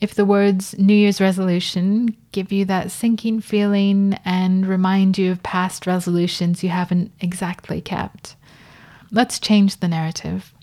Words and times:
If 0.00 0.14
the 0.14 0.24
words 0.24 0.74
New 0.78 0.94
Year's 0.94 1.20
resolution 1.20 2.16
give 2.32 2.50
you 2.52 2.64
that 2.64 2.90
sinking 2.90 3.42
feeling 3.42 4.18
and 4.24 4.66
remind 4.66 5.18
you 5.18 5.30
of 5.30 5.42
past 5.42 5.86
resolutions 5.86 6.64
you 6.64 6.70
haven't 6.70 7.12
exactly 7.20 7.82
kept, 7.82 8.34
let's 9.10 9.38
change 9.38 9.76
the 9.76 9.88
narrative. 9.88 10.54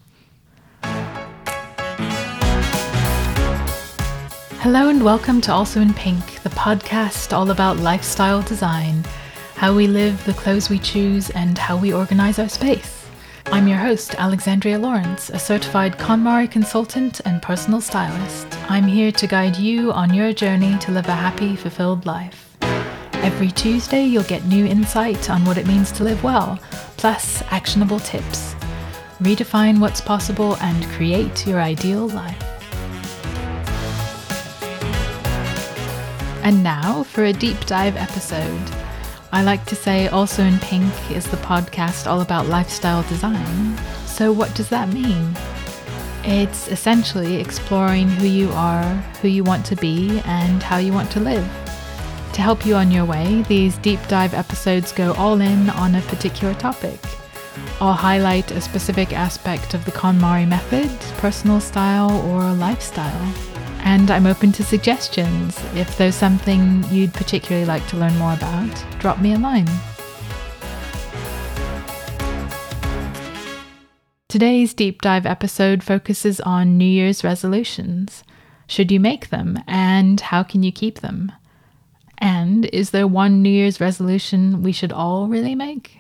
Hello 4.60 4.90
and 4.90 5.04
welcome 5.04 5.40
to 5.42 5.54
Also 5.54 5.82
in 5.82 5.94
Pink, 5.94 6.42
the 6.42 6.50
podcast 6.50 7.32
all 7.32 7.52
about 7.52 7.78
lifestyle 7.78 8.42
design, 8.42 9.04
how 9.54 9.76
we 9.76 9.86
live, 9.86 10.26
the 10.26 10.34
clothes 10.34 10.72
we 10.72 10.80
choose, 10.80 11.30
and 11.30 11.60
how 11.60 11.78
we 11.78 11.94
organize 11.94 12.40
our 12.40 12.50
space. 12.50 13.06
I'm 13.46 13.68
your 13.68 13.78
host, 13.78 14.16
Alexandria 14.16 14.80
Lawrence, 14.80 15.30
a 15.30 15.38
certified 15.38 16.00
KonMari 16.00 16.50
consultant 16.50 17.22
and 17.24 17.40
personal 17.40 17.82
stylist. 17.82 18.57
I'm 18.70 18.86
here 18.86 19.14
to 19.14 19.28
guide 19.28 19.56
you 19.56 19.94
on 19.94 20.14
your 20.14 20.34
journey 20.34 20.78
to 20.80 20.92
live 20.92 21.08
a 21.08 21.16
happy, 21.16 21.56
fulfilled 21.56 22.06
life. 22.06 22.58
Every 23.14 23.50
Tuesday, 23.50 24.04
you'll 24.04 24.24
get 24.24 24.44
new 24.44 24.66
insight 24.66 25.30
on 25.30 25.46
what 25.46 25.58
it 25.58 25.66
means 25.66 25.90
to 25.94 26.04
live 26.04 26.22
well, 26.22 26.60
plus 26.98 27.42
actionable 27.44 28.02
tips. 28.02 28.56
Redefine 29.22 29.80
what's 29.80 30.02
possible 30.02 30.58
and 30.58 30.86
create 30.88 31.48
your 31.48 31.62
ideal 31.62 32.10
life. 32.10 32.44
And 36.44 36.62
now 36.62 37.04
for 37.04 37.24
a 37.24 37.34
deep 37.34 37.60
dive 37.68 37.96
episode. 37.96 38.70
I 39.32 39.44
like 39.44 39.64
to 39.68 39.78
say 39.78 40.10
Also 40.10 40.44
in 40.44 40.60
Pink 40.60 40.94
is 41.12 41.26
the 41.26 41.38
podcast 41.38 42.06
all 42.06 42.20
about 42.20 42.48
lifestyle 42.48 43.04
design. 43.04 43.78
So, 44.06 44.34
what 44.34 44.54
does 44.56 44.68
that 44.70 44.90
mean? 44.90 45.36
It's 46.24 46.68
essentially 46.68 47.36
exploring 47.36 48.10
who 48.10 48.28
you 48.28 48.50
are, 48.52 48.94
who 49.22 49.28
you 49.28 49.44
want 49.44 49.66
to 49.68 49.76
be, 49.76 50.20
and 50.26 50.62
how 50.62 50.78
you 50.78 50.94
want 50.94 51.12
to 51.12 51.20
live. 51.20 51.46
To 52.34 52.42
help 52.42 52.66
you 52.66 52.76
on 52.76 52.92
your 52.92 53.06
way, 53.06 53.44
these 53.44 53.78
deep 53.78 54.00
dive 54.08 54.34
episodes 54.34 54.92
go 54.92 55.14
all 55.14 55.42
in 55.42 55.70
on 55.72 55.96
a 55.96 56.02
particular 56.02 56.54
topic. 56.54 57.00
I'll 57.80 57.94
highlight 57.94 58.52
a 58.52 58.62
specific 58.62 59.14
aspect 59.14 59.74
of 59.74 59.86
the 59.86 59.92
KonMari 59.92 60.48
method, 60.48 60.90
personal 61.18 61.60
style, 61.60 62.12
or 62.28 62.54
lifestyle 62.54 63.34
and 63.88 64.12
I'm 64.12 64.26
open 64.26 64.52
to 64.52 64.64
suggestions. 64.66 65.58
If 65.74 65.98
there's 65.98 66.14
something 66.14 66.84
you'd 66.92 67.14
particularly 67.14 67.66
like 67.66 67.88
to 67.88 67.98
learn 67.98 68.18
more 68.18 68.34
about, 68.34 68.86
drop 69.00 69.22
me 69.22 69.34
a 69.34 69.40
line. 69.40 69.70
Today's 74.30 74.74
deep 74.74 75.02
dive 75.02 75.26
episode 75.26 75.82
focuses 75.82 76.42
on 76.42 76.78
New 76.78 76.84
Year's 76.84 77.24
resolutions. 77.24 78.26
Should 78.68 78.92
you 78.92 79.00
make 79.00 79.30
them, 79.30 79.58
and 79.68 80.20
how 80.20 80.44
can 80.44 80.64
you 80.64 80.72
keep 80.74 81.00
them? 81.00 81.32
And 82.18 82.66
is 82.66 82.90
there 82.90 83.08
one 83.08 83.42
New 83.42 83.50
Year's 83.50 83.80
resolution 83.80 84.64
we 84.64 84.74
should 84.74 84.92
all 84.92 85.30
really 85.30 85.56
make? 85.56 85.98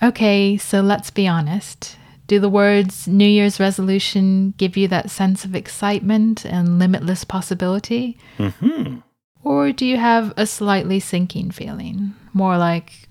Okay, 0.00 0.56
so 0.56 0.82
let's 0.82 1.10
be 1.10 1.26
honest. 1.26 1.96
Do 2.28 2.38
the 2.38 2.48
words 2.48 3.08
New 3.08 3.26
Year's 3.26 3.58
resolution 3.58 4.54
give 4.58 4.76
you 4.76 4.86
that 4.86 5.10
sense 5.10 5.44
of 5.44 5.56
excitement 5.56 6.44
and 6.44 6.78
limitless 6.78 7.24
possibility? 7.24 8.16
Mm-hmm. 8.38 8.98
Or 9.42 9.72
do 9.72 9.84
you 9.84 9.96
have 9.96 10.32
a 10.36 10.46
slightly 10.46 11.00
sinking 11.00 11.50
feeling? 11.50 12.14
More 12.32 12.56
like, 12.56 13.08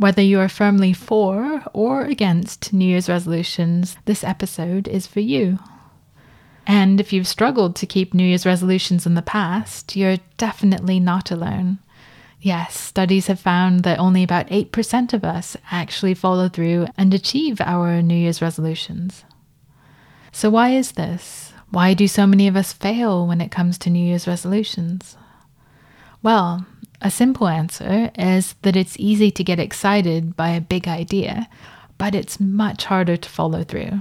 Whether 0.00 0.22
you 0.22 0.40
are 0.40 0.48
firmly 0.48 0.94
for 0.94 1.62
or 1.74 2.06
against 2.06 2.72
New 2.72 2.86
Year's 2.86 3.10
resolutions, 3.10 3.98
this 4.06 4.24
episode 4.24 4.88
is 4.88 5.06
for 5.06 5.20
you. 5.20 5.58
And 6.66 6.98
if 7.00 7.12
you've 7.12 7.28
struggled 7.28 7.76
to 7.76 7.86
keep 7.86 8.14
New 8.14 8.24
Year's 8.24 8.46
resolutions 8.46 9.04
in 9.04 9.12
the 9.12 9.20
past, 9.20 9.94
you're 9.96 10.16
definitely 10.38 11.00
not 11.00 11.30
alone. 11.30 11.80
Yes, 12.40 12.78
studies 12.78 13.26
have 13.26 13.40
found 13.40 13.84
that 13.84 13.98
only 13.98 14.22
about 14.22 14.48
8% 14.48 15.12
of 15.12 15.22
us 15.22 15.54
actually 15.70 16.14
follow 16.14 16.48
through 16.48 16.86
and 16.96 17.12
achieve 17.12 17.60
our 17.60 18.00
New 18.00 18.16
Year's 18.16 18.40
resolutions. 18.40 19.24
So, 20.32 20.48
why 20.48 20.70
is 20.70 20.92
this? 20.92 21.52
Why 21.68 21.92
do 21.92 22.08
so 22.08 22.26
many 22.26 22.48
of 22.48 22.56
us 22.56 22.72
fail 22.72 23.26
when 23.26 23.42
it 23.42 23.50
comes 23.50 23.76
to 23.76 23.90
New 23.90 24.02
Year's 24.02 24.26
resolutions? 24.26 25.18
Well, 26.22 26.64
a 27.00 27.10
simple 27.10 27.48
answer 27.48 28.10
is 28.18 28.54
that 28.62 28.76
it's 28.76 28.98
easy 28.98 29.30
to 29.30 29.44
get 29.44 29.58
excited 29.58 30.36
by 30.36 30.50
a 30.50 30.60
big 30.60 30.86
idea, 30.86 31.48
but 31.98 32.14
it's 32.14 32.40
much 32.40 32.84
harder 32.84 33.16
to 33.16 33.28
follow 33.28 33.64
through. 33.64 34.00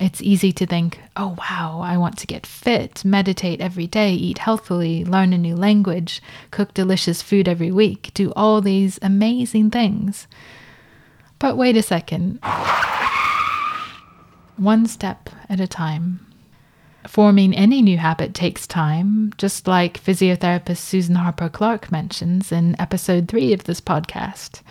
It's 0.00 0.22
easy 0.22 0.52
to 0.52 0.66
think, 0.66 1.00
oh 1.16 1.36
wow, 1.38 1.80
I 1.82 1.96
want 1.96 2.18
to 2.18 2.26
get 2.26 2.46
fit, 2.46 3.04
meditate 3.04 3.60
every 3.60 3.86
day, 3.86 4.14
eat 4.14 4.38
healthily, 4.38 5.04
learn 5.04 5.32
a 5.32 5.38
new 5.38 5.54
language, 5.54 6.22
cook 6.50 6.74
delicious 6.74 7.22
food 7.22 7.46
every 7.48 7.70
week, 7.70 8.10
do 8.14 8.32
all 8.34 8.60
these 8.60 8.98
amazing 9.02 9.70
things. 9.70 10.26
But 11.38 11.56
wait 11.56 11.76
a 11.76 11.82
second. 11.82 12.38
One 14.56 14.86
step 14.86 15.28
at 15.48 15.60
a 15.60 15.66
time. 15.66 16.31
Forming 17.06 17.54
any 17.54 17.82
new 17.82 17.98
habit 17.98 18.32
takes 18.32 18.66
time, 18.66 19.32
just 19.36 19.66
like 19.66 20.02
physiotherapist 20.02 20.78
Susan 20.78 21.16
Harper 21.16 21.48
Clark 21.48 21.90
mentions 21.90 22.52
in 22.52 22.80
episode 22.80 23.28
3 23.28 23.52
of 23.52 23.64
this 23.64 23.80
podcast. 23.80 24.62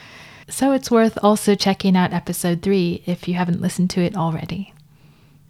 So 0.47 0.71
it's 0.71 0.89
worth 0.89 1.17
also 1.21 1.55
checking 1.55 1.95
out 1.97 2.13
episode 2.13 2.61
3 2.61 3.03
if 3.05 3.27
you 3.27 3.33
haven't 3.33 3.61
listened 3.61 3.89
to 3.91 4.01
it 4.01 4.15
already. 4.15 4.73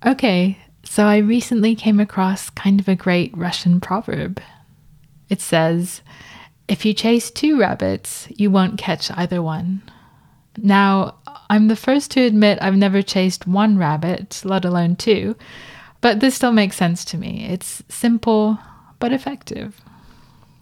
Okay, 0.06 0.58
so 0.84 1.06
I 1.06 1.18
recently 1.18 1.76
came 1.76 2.00
across 2.00 2.50
kind 2.50 2.80
of 2.80 2.88
a 2.88 2.96
great 2.96 3.36
Russian 3.38 3.80
proverb. 3.80 4.42
It 5.30 5.40
says, 5.40 6.02
If 6.68 6.86
you 6.86 6.94
chase 6.94 7.30
two 7.30 7.60
rabbits, 7.60 8.28
you 8.30 8.50
won't 8.50 8.80
catch 8.80 9.12
either 9.12 9.42
one. 9.42 9.84
Now, 10.58 11.16
I'm 11.50 11.68
the 11.68 11.76
first 11.76 12.12
to 12.12 12.22
admit 12.22 12.60
I've 12.62 12.76
never 12.76 13.02
chased 13.02 13.48
one 13.48 13.78
rabbit, 13.78 14.42
let 14.44 14.66
alone 14.66 14.96
two, 14.96 15.36
but 16.02 16.20
this 16.20 16.36
still 16.36 16.52
makes 16.52 16.76
sense 16.76 17.06
to 17.06 17.18
me. 17.18 17.46
It's 17.48 17.84
simple 17.88 18.60
but 19.00 19.14
effective. 19.14 19.80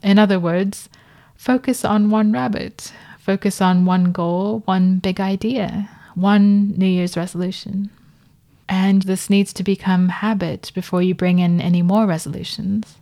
In 0.04 0.20
other 0.20 0.40
words, 0.40 0.90
focus 1.36 1.84
on 1.84 2.10
one 2.10 2.32
rabbit, 2.32 2.94
focus 3.20 3.62
on 3.62 3.86
one 3.86 4.12
goal, 4.12 4.60
one 4.66 5.00
big 5.00 5.20
idea, 5.20 5.90
one 6.16 6.72
New 6.78 6.86
Year's 6.86 7.18
resolution. 7.18 7.90
And 8.68 9.04
this 9.04 9.30
needs 9.30 9.52
to 9.54 9.64
become 9.64 10.10
habit 10.10 10.72
before 10.76 11.02
you 11.02 11.16
bring 11.16 11.40
in 11.40 11.60
any 11.60 11.82
more 11.82 12.06
resolutions. 12.06 12.98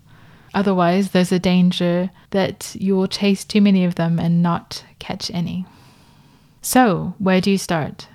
Otherwise, 0.53 1.11
there's 1.11 1.31
a 1.31 1.39
danger 1.39 2.09
that 2.29 2.75
you 2.79 2.95
will 2.95 3.07
chase 3.07 3.43
too 3.43 3.61
many 3.61 3.83
of 3.83 3.95
them 3.95 4.17
and 4.17 4.41
not 4.41 4.83
catch 4.97 5.29
any. 5.31 5.65
So, 6.61 7.13
where 7.19 7.41
do 7.41 7.51
you 7.51 7.57
start? 7.57 8.07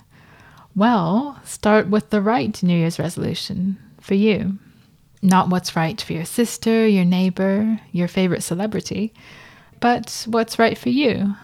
Well, 0.74 1.40
start 1.44 1.88
with 1.88 2.10
the 2.10 2.22
right 2.22 2.60
New 2.62 2.76
Year's 2.76 2.98
resolution 2.98 3.78
for 4.02 4.14
you. 4.14 4.58
Not 5.22 5.48
what's 5.48 5.76
right 5.76 6.00
for 6.00 6.12
your 6.12 6.24
sister, 6.24 6.86
your 6.86 7.04
neighbor, 7.04 7.80
your 7.92 8.08
favorite 8.08 8.42
celebrity, 8.42 9.14
but 9.80 10.26
what's 10.28 10.58
right 10.58 10.76
for 10.76 10.88
you. 10.88 11.34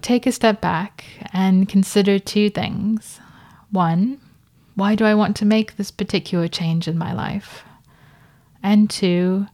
Take 0.00 0.26
a 0.26 0.32
step 0.32 0.60
back 0.60 1.04
and 1.32 1.68
consider 1.68 2.18
two 2.18 2.50
things. 2.50 3.20
One, 3.70 4.20
why 4.74 4.94
do 4.94 5.04
I 5.04 5.14
want 5.14 5.36
to 5.36 5.44
make 5.44 5.76
this 5.76 5.90
particular 5.90 6.48
change 6.48 6.88
in 6.88 6.98
my 6.98 7.12
life? 7.12 7.64
And 8.62 8.90
two, 8.90 9.46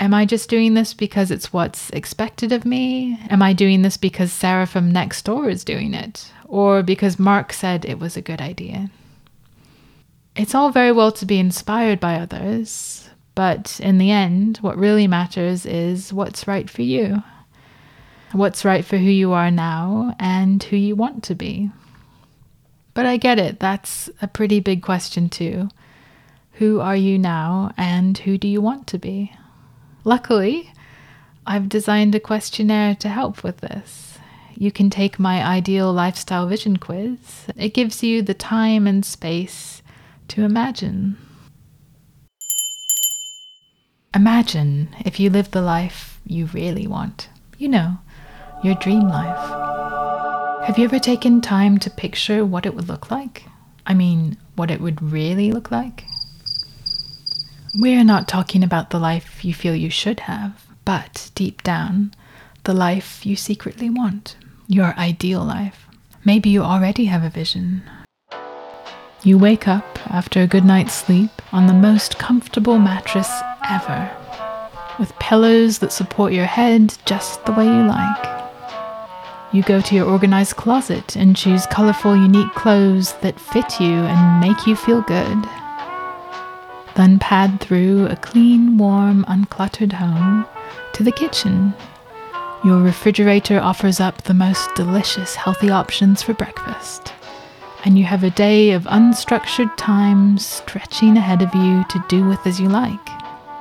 am 0.00 0.14
I 0.14 0.24
just 0.24 0.50
doing 0.50 0.74
this 0.74 0.94
because 0.94 1.30
it's 1.30 1.52
what's 1.52 1.90
expected 1.90 2.52
of 2.52 2.64
me? 2.64 3.18
Am 3.30 3.42
I 3.42 3.52
doing 3.52 3.82
this 3.82 3.96
because 3.96 4.32
Sarah 4.32 4.66
from 4.66 4.92
next 4.92 5.24
door 5.24 5.48
is 5.48 5.64
doing 5.64 5.94
it? 5.94 6.30
Or 6.44 6.82
because 6.82 7.18
Mark 7.18 7.52
said 7.52 7.84
it 7.84 7.98
was 7.98 8.16
a 8.16 8.22
good 8.22 8.40
idea? 8.40 8.90
It's 10.36 10.54
all 10.54 10.70
very 10.70 10.92
well 10.92 11.12
to 11.12 11.24
be 11.24 11.38
inspired 11.38 11.98
by 11.98 12.16
others, 12.16 13.08
but 13.34 13.80
in 13.80 13.96
the 13.96 14.10
end, 14.10 14.58
what 14.58 14.76
really 14.76 15.06
matters 15.06 15.64
is 15.64 16.12
what's 16.12 16.46
right 16.46 16.68
for 16.68 16.82
you. 16.82 17.22
What's 18.32 18.64
right 18.64 18.84
for 18.84 18.98
who 18.98 19.08
you 19.08 19.32
are 19.32 19.50
now 19.50 20.14
and 20.18 20.62
who 20.62 20.76
you 20.76 20.94
want 20.94 21.22
to 21.24 21.34
be. 21.34 21.70
But 22.92 23.06
I 23.06 23.16
get 23.16 23.38
it. 23.38 23.60
That's 23.60 24.10
a 24.20 24.28
pretty 24.28 24.60
big 24.60 24.82
question, 24.82 25.30
too. 25.30 25.70
Who 26.52 26.80
are 26.80 26.96
you 26.96 27.18
now, 27.18 27.72
and 27.78 28.18
who 28.18 28.36
do 28.36 28.46
you 28.46 28.60
want 28.60 28.86
to 28.88 28.98
be? 28.98 29.32
Luckily, 30.04 30.70
I've 31.46 31.70
designed 31.70 32.14
a 32.14 32.20
questionnaire 32.20 32.94
to 32.96 33.08
help 33.08 33.42
with 33.42 33.58
this. 33.58 34.18
You 34.54 34.70
can 34.70 34.90
take 34.90 35.18
my 35.18 35.42
ideal 35.42 35.92
lifestyle 35.92 36.46
vision 36.46 36.76
quiz. 36.76 37.46
It 37.56 37.74
gives 37.74 38.02
you 38.02 38.20
the 38.20 38.34
time 38.34 38.86
and 38.86 39.04
space 39.04 39.75
to 40.28 40.44
imagine. 40.44 41.16
Imagine 44.14 44.88
if 45.04 45.20
you 45.20 45.30
live 45.30 45.50
the 45.50 45.62
life 45.62 46.20
you 46.26 46.46
really 46.46 46.86
want. 46.86 47.28
You 47.58 47.68
know, 47.68 47.98
your 48.62 48.74
dream 48.74 49.08
life. 49.08 49.66
Have 50.66 50.78
you 50.78 50.84
ever 50.84 50.98
taken 50.98 51.40
time 51.40 51.78
to 51.78 51.90
picture 51.90 52.44
what 52.44 52.66
it 52.66 52.74
would 52.74 52.88
look 52.88 53.10
like? 53.10 53.44
I 53.86 53.94
mean, 53.94 54.36
what 54.56 54.70
it 54.70 54.80
would 54.80 55.00
really 55.00 55.52
look 55.52 55.70
like? 55.70 56.04
We're 57.78 58.04
not 58.04 58.26
talking 58.26 58.64
about 58.64 58.90
the 58.90 58.98
life 58.98 59.44
you 59.44 59.54
feel 59.54 59.76
you 59.76 59.90
should 59.90 60.20
have, 60.20 60.66
but 60.84 61.30
deep 61.34 61.62
down, 61.62 62.14
the 62.64 62.72
life 62.72 63.24
you 63.24 63.36
secretly 63.36 63.90
want, 63.90 64.36
your 64.66 64.94
ideal 64.98 65.44
life. 65.44 65.86
Maybe 66.24 66.48
you 66.48 66.62
already 66.62 67.04
have 67.04 67.22
a 67.22 67.30
vision. 67.30 67.82
You 69.22 69.38
wake 69.38 69.66
up 69.66 69.98
after 70.12 70.40
a 70.42 70.46
good 70.46 70.64
night's 70.64 70.94
sleep 70.94 71.30
on 71.52 71.66
the 71.66 71.72
most 71.72 72.18
comfortable 72.18 72.78
mattress 72.78 73.28
ever, 73.68 74.14
with 74.98 75.18
pillows 75.18 75.78
that 75.78 75.92
support 75.92 76.32
your 76.32 76.44
head 76.44 76.94
just 77.06 77.44
the 77.44 77.52
way 77.52 77.64
you 77.64 77.86
like. 77.86 78.36
You 79.52 79.62
go 79.62 79.80
to 79.80 79.94
your 79.94 80.06
organized 80.06 80.56
closet 80.56 81.16
and 81.16 81.34
choose 81.34 81.66
colorful, 81.66 82.14
unique 82.14 82.52
clothes 82.54 83.14
that 83.22 83.40
fit 83.40 83.80
you 83.80 83.88
and 83.88 84.40
make 84.40 84.66
you 84.66 84.76
feel 84.76 85.00
good. 85.02 85.48
Then 86.94 87.18
pad 87.18 87.60
through 87.60 88.06
a 88.06 88.16
clean, 88.16 88.76
warm, 88.78 89.24
uncluttered 89.28 89.92
home 89.92 90.46
to 90.92 91.02
the 91.02 91.12
kitchen. 91.12 91.74
Your 92.64 92.80
refrigerator 92.80 93.60
offers 93.60 93.98
up 93.98 94.22
the 94.22 94.34
most 94.34 94.74
delicious, 94.74 95.34
healthy 95.34 95.70
options 95.70 96.22
for 96.22 96.34
breakfast. 96.34 97.12
And 97.86 97.96
you 97.96 98.04
have 98.04 98.24
a 98.24 98.30
day 98.30 98.72
of 98.72 98.82
unstructured 98.82 99.70
time 99.76 100.38
stretching 100.38 101.16
ahead 101.16 101.40
of 101.40 101.54
you 101.54 101.84
to 101.88 102.04
do 102.08 102.24
with 102.26 102.44
as 102.44 102.58
you 102.58 102.68
like. 102.68 103.06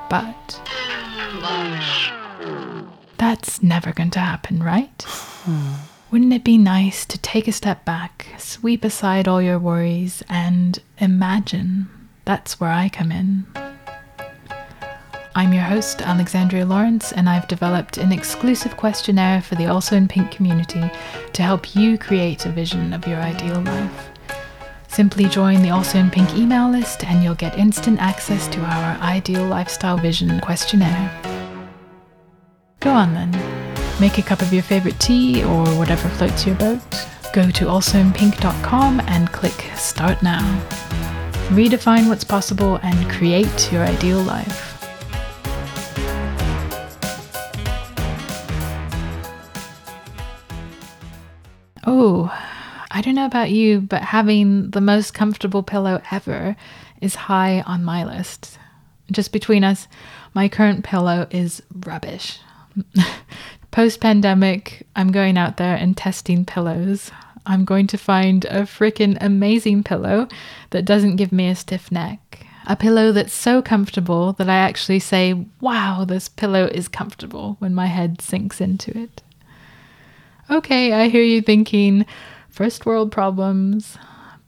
But 0.09 0.59
that's 3.19 3.61
never 3.61 3.93
going 3.93 4.09
to 4.09 4.19
happen, 4.19 4.63
right? 4.63 5.05
Hmm. 5.07 5.73
Wouldn't 6.09 6.33
it 6.33 6.43
be 6.43 6.57
nice 6.57 7.05
to 7.05 7.19
take 7.19 7.47
a 7.47 7.51
step 7.51 7.85
back, 7.85 8.25
sweep 8.39 8.83
aside 8.83 9.27
all 9.27 9.43
your 9.43 9.59
worries, 9.59 10.23
and 10.27 10.79
imagine? 10.97 11.87
That's 12.25 12.59
where 12.59 12.71
I 12.71 12.89
come 12.89 13.11
in. 13.11 13.45
I'm 15.35 15.53
your 15.53 15.63
host, 15.63 16.01
Alexandria 16.01 16.65
Lawrence, 16.65 17.11
and 17.11 17.29
I've 17.29 17.47
developed 17.47 17.97
an 17.99 18.11
exclusive 18.11 18.75
questionnaire 18.75 19.43
for 19.43 19.53
the 19.53 19.67
Also 19.67 19.95
in 19.95 20.07
Pink 20.07 20.31
community 20.31 20.89
to 21.33 21.43
help 21.43 21.75
you 21.75 21.99
create 21.99 22.47
a 22.47 22.51
vision 22.51 22.91
of 22.91 23.05
your 23.05 23.19
ideal 23.19 23.61
life. 23.61 24.09
Simply 24.95 25.25
join 25.25 25.61
the 25.61 25.71
Also 25.71 25.97
in 25.97 26.09
Pink 26.09 26.37
email 26.37 26.69
list, 26.69 27.03
and 27.03 27.21
you'll 27.21 27.35
get 27.35 27.59
instant 27.59 27.99
access 27.99 28.47
to 28.47 28.61
our 28.61 28.97
Ideal 29.01 29.45
Lifestyle 29.45 29.97
Vision 29.97 30.39
questionnaire. 30.39 31.11
Go 32.79 32.91
on 32.91 33.13
then 33.13 33.33
Make 33.99 34.19
a 34.19 34.21
cup 34.21 34.41
of 34.41 34.53
your 34.53 34.63
favorite 34.63 34.97
tea 34.97 35.43
or 35.43 35.65
whatever 35.77 36.07
floats 36.07 36.45
your 36.45 36.55
boat. 36.55 36.79
Go 37.33 37.51
to 37.51 37.65
alsoinpink.com 37.65 39.01
and 39.01 39.29
click 39.33 39.69
Start 39.75 40.23
Now. 40.23 40.61
Redefine 41.49 42.07
what's 42.07 42.23
possible 42.23 42.79
and 42.81 43.11
create 43.11 43.73
your 43.73 43.83
ideal 43.83 44.21
life. 44.21 44.71
Oh, 51.85 52.31
I 52.95 53.01
don't 53.01 53.15
know 53.15 53.25
about 53.25 53.51
you, 53.51 53.81
but 53.81 54.01
having 54.03 54.71
the 54.71 54.79
most 54.79 55.13
comfortable 55.13 55.63
pillow 55.63 56.01
ever 56.11 56.55
is 57.01 57.15
high 57.15 57.59
on 57.63 57.83
my 57.83 58.05
list. 58.05 58.57
Just 59.11 59.33
between 59.33 59.65
us, 59.65 59.89
my 60.33 60.47
current 60.47 60.85
pillow 60.85 61.27
is 61.29 61.61
rubbish. 61.85 62.39
Post 63.71 63.99
pandemic, 63.99 64.87
I'm 64.95 65.11
going 65.11 65.37
out 65.37 65.57
there 65.57 65.75
and 65.75 65.97
testing 65.97 66.45
pillows. 66.45 67.11
I'm 67.45 67.65
going 67.65 67.87
to 67.87 67.97
find 67.97 68.45
a 68.45 68.61
freaking 68.61 69.17
amazing 69.19 69.83
pillow 69.83 70.29
that 70.69 70.85
doesn't 70.85 71.17
give 71.17 71.33
me 71.33 71.49
a 71.49 71.55
stiff 71.55 71.91
neck. 71.91 72.47
A 72.65 72.77
pillow 72.77 73.11
that's 73.11 73.33
so 73.33 73.61
comfortable 73.61 74.31
that 74.33 74.49
I 74.49 74.55
actually 74.55 74.99
say, 74.99 75.45
wow, 75.59 76.05
this 76.07 76.29
pillow 76.29 76.67
is 76.67 76.87
comfortable 76.87 77.57
when 77.59 77.75
my 77.75 77.87
head 77.87 78.21
sinks 78.21 78.61
into 78.61 78.97
it. 78.97 79.21
Okay, 80.49 80.93
I 80.93 81.09
hear 81.09 81.23
you 81.23 81.41
thinking, 81.41 82.05
first 82.55 82.85
world 82.85 83.11
problems. 83.11 83.97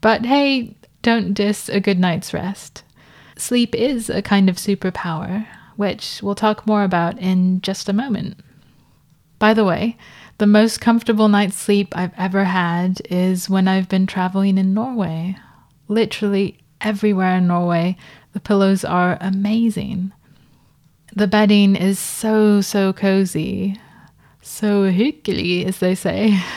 But 0.00 0.24
hey, 0.24 0.74
don't 1.02 1.34
diss 1.34 1.68
a 1.68 1.78
good 1.78 1.98
night's 1.98 2.32
rest. 2.32 2.82
Sleep 3.36 3.74
is 3.74 4.08
a 4.08 4.22
kind 4.22 4.48
of 4.48 4.56
superpower, 4.56 5.46
which 5.76 6.20
we'll 6.22 6.34
talk 6.34 6.66
more 6.66 6.84
about 6.84 7.18
in 7.18 7.60
just 7.60 7.88
a 7.88 7.92
moment. 7.92 8.40
By 9.38 9.52
the 9.54 9.64
way, 9.64 9.96
the 10.38 10.46
most 10.46 10.80
comfortable 10.80 11.28
night's 11.28 11.56
sleep 11.56 11.94
I've 11.96 12.14
ever 12.16 12.44
had 12.44 13.02
is 13.10 13.50
when 13.50 13.68
I've 13.68 13.88
been 13.88 14.06
traveling 14.06 14.56
in 14.56 14.72
Norway. 14.72 15.36
Literally 15.86 16.58
everywhere 16.80 17.36
in 17.36 17.46
Norway, 17.46 17.96
the 18.32 18.40
pillows 18.40 18.84
are 18.84 19.18
amazing. 19.20 20.12
The 21.14 21.26
bedding 21.26 21.76
is 21.76 21.98
so, 21.98 22.62
so 22.62 22.92
cozy. 22.92 23.78
So 24.40 24.84
hyggelig, 24.84 25.66
as 25.66 25.78
they 25.78 25.94
say. 25.94 26.40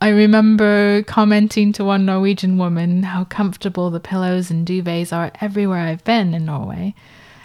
I 0.00 0.08
remember 0.08 1.02
commenting 1.04 1.72
to 1.74 1.84
one 1.84 2.04
Norwegian 2.04 2.58
woman 2.58 3.04
how 3.04 3.24
comfortable 3.24 3.90
the 3.90 4.00
pillows 4.00 4.50
and 4.50 4.66
duvets 4.66 5.12
are 5.12 5.32
everywhere 5.40 5.80
I've 5.80 6.04
been 6.04 6.34
in 6.34 6.44
Norway. 6.44 6.94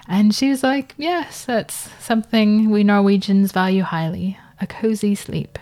And 0.08 0.34
she 0.34 0.50
was 0.50 0.64
like, 0.64 0.94
Yes, 0.98 1.46
that's 1.46 1.90
something 2.00 2.70
we 2.70 2.84
Norwegians 2.84 3.52
value 3.52 3.84
highly 3.84 4.38
a 4.60 4.68
cozy 4.68 5.16
sleep. 5.16 5.58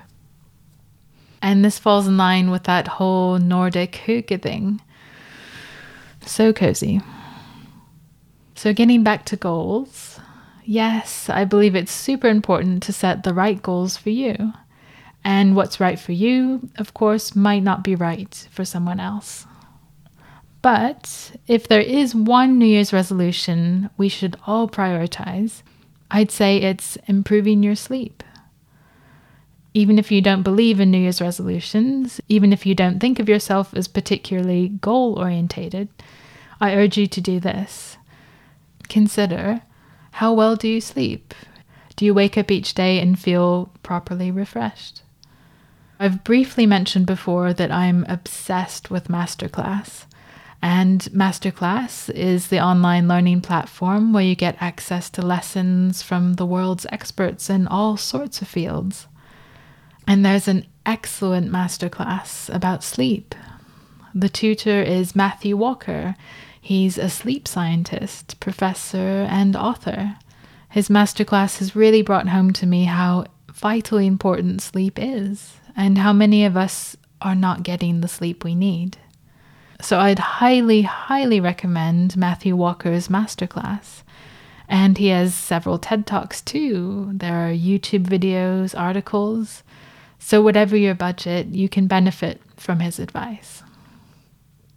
And 1.41 1.63
this 1.63 1.77
falls 1.79 2.07
in 2.07 2.17
line 2.17 2.49
with 2.49 2.63
that 2.63 2.87
whole 2.87 3.37
Nordic 3.37 3.91
hygge 4.05 4.41
thing. 4.41 4.81
So 6.25 6.51
cozy. 6.51 7.01
So, 8.55 8.73
getting 8.73 9.03
back 9.03 9.23
to 9.25 9.35
goals, 9.35 10.19
yes, 10.65 11.29
I 11.29 11.45
believe 11.45 11.75
it's 11.75 11.91
super 11.91 12.27
important 12.27 12.81
to 12.83 12.93
set 12.93 13.23
the 13.23 13.33
right 13.33 13.61
goals 13.61 13.97
for 13.97 14.09
you. 14.09 14.53
And 15.29 15.57
what's 15.57 15.81
right 15.81 15.99
for 15.99 16.13
you, 16.13 16.69
of 16.77 16.93
course, 16.93 17.35
might 17.35 17.61
not 17.61 17.83
be 17.83 17.95
right 17.95 18.47
for 18.49 18.63
someone 18.63 19.01
else. 19.01 19.45
But 20.61 21.33
if 21.47 21.67
there 21.67 21.81
is 21.81 22.15
one 22.15 22.57
New 22.57 22.65
Year's 22.65 22.93
resolution 22.93 23.89
we 23.97 24.07
should 24.07 24.37
all 24.47 24.69
prioritize, 24.69 25.63
I'd 26.09 26.31
say 26.31 26.59
it's 26.59 26.95
improving 27.07 27.61
your 27.61 27.75
sleep. 27.75 28.23
Even 29.73 29.99
if 29.99 30.13
you 30.13 30.21
don't 30.21 30.43
believe 30.43 30.79
in 30.79 30.91
New 30.91 30.97
Year's 30.97 31.19
resolutions, 31.19 32.21
even 32.29 32.53
if 32.53 32.65
you 32.65 32.73
don't 32.73 33.01
think 33.01 33.19
of 33.19 33.27
yourself 33.27 33.73
as 33.73 33.89
particularly 33.89 34.69
goal 34.69 35.19
orientated, 35.19 35.89
I 36.61 36.73
urge 36.73 36.97
you 36.97 37.05
to 37.05 37.19
do 37.19 37.41
this. 37.41 37.97
Consider 38.87 39.61
how 40.11 40.31
well 40.31 40.55
do 40.55 40.69
you 40.69 40.79
sleep? 40.79 41.33
Do 41.97 42.05
you 42.05 42.13
wake 42.13 42.37
up 42.37 42.49
each 42.49 42.73
day 42.73 43.01
and 43.01 43.19
feel 43.19 43.73
properly 43.83 44.31
refreshed? 44.31 45.01
I've 45.99 46.23
briefly 46.23 46.67
mentioned 46.67 47.07
before 47.07 47.53
that 47.53 47.71
I'm 47.71 48.05
obsessed 48.07 48.91
with 48.91 49.07
Masterclass. 49.07 50.05
And 50.61 51.01
Masterclass 51.11 52.09
is 52.13 52.47
the 52.47 52.59
online 52.59 53.07
learning 53.07 53.41
platform 53.41 54.13
where 54.13 54.23
you 54.23 54.35
get 54.35 54.61
access 54.61 55.09
to 55.11 55.21
lessons 55.21 56.03
from 56.03 56.33
the 56.33 56.45
world's 56.45 56.85
experts 56.91 57.49
in 57.49 57.67
all 57.67 57.97
sorts 57.97 58.41
of 58.41 58.47
fields. 58.47 59.07
And 60.07 60.23
there's 60.23 60.47
an 60.47 60.65
excellent 60.85 61.51
masterclass 61.51 62.53
about 62.53 62.83
sleep. 62.83 63.33
The 64.13 64.29
tutor 64.29 64.81
is 64.81 65.15
Matthew 65.15 65.57
Walker. 65.57 66.15
He's 66.61 66.97
a 66.97 67.09
sleep 67.09 67.47
scientist, 67.47 68.39
professor, 68.39 69.27
and 69.29 69.55
author. 69.55 70.17
His 70.69 70.89
masterclass 70.89 71.57
has 71.57 71.75
really 71.75 72.01
brought 72.01 72.29
home 72.29 72.53
to 72.53 72.65
me 72.65 72.85
how 72.85 73.25
vitally 73.51 74.05
important 74.05 74.61
sleep 74.61 74.99
is 75.01 75.57
and 75.77 75.99
how 75.99 76.11
many 76.11 76.43
of 76.43 76.57
us 76.57 76.97
are 77.21 77.35
not 77.35 77.63
getting 77.63 78.01
the 78.01 78.07
sleep 78.07 78.43
we 78.43 78.55
need. 78.55 78.97
So 79.79 79.99
I'd 79.99 80.19
highly, 80.19 80.81
highly 80.81 81.39
recommend 81.39 82.17
Matthew 82.17 82.55
Walker's 82.55 83.07
masterclass. 83.07 84.01
And 84.67 84.97
he 84.97 85.07
has 85.09 85.33
several 85.33 85.77
TED 85.77 86.05
Talks 86.05 86.41
too. 86.41 87.11
There 87.13 87.47
are 87.47 87.53
YouTube 87.53 88.03
videos, 88.03 88.77
articles. 88.77 89.63
So, 90.19 90.41
whatever 90.41 90.75
your 90.75 90.95
budget, 90.95 91.47
you 91.47 91.69
can 91.69 91.87
benefit 91.87 92.41
from 92.57 92.81
his 92.81 92.99
advice. 92.99 93.63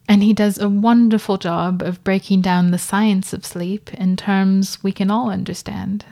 And 0.07 0.23
he 0.23 0.33
does 0.33 0.59
a 0.59 0.69
wonderful 0.69 1.39
job 1.39 1.83
of 1.83 2.05
breaking 2.05 2.43
down 2.43 2.71
the 2.71 2.79
science 2.79 3.33
of 3.33 3.45
sleep 3.45 3.93
in 3.95 4.17
terms 4.17 4.83
we 4.83 4.93
can 4.93 5.11
all 5.11 5.31
understand. 5.31 6.05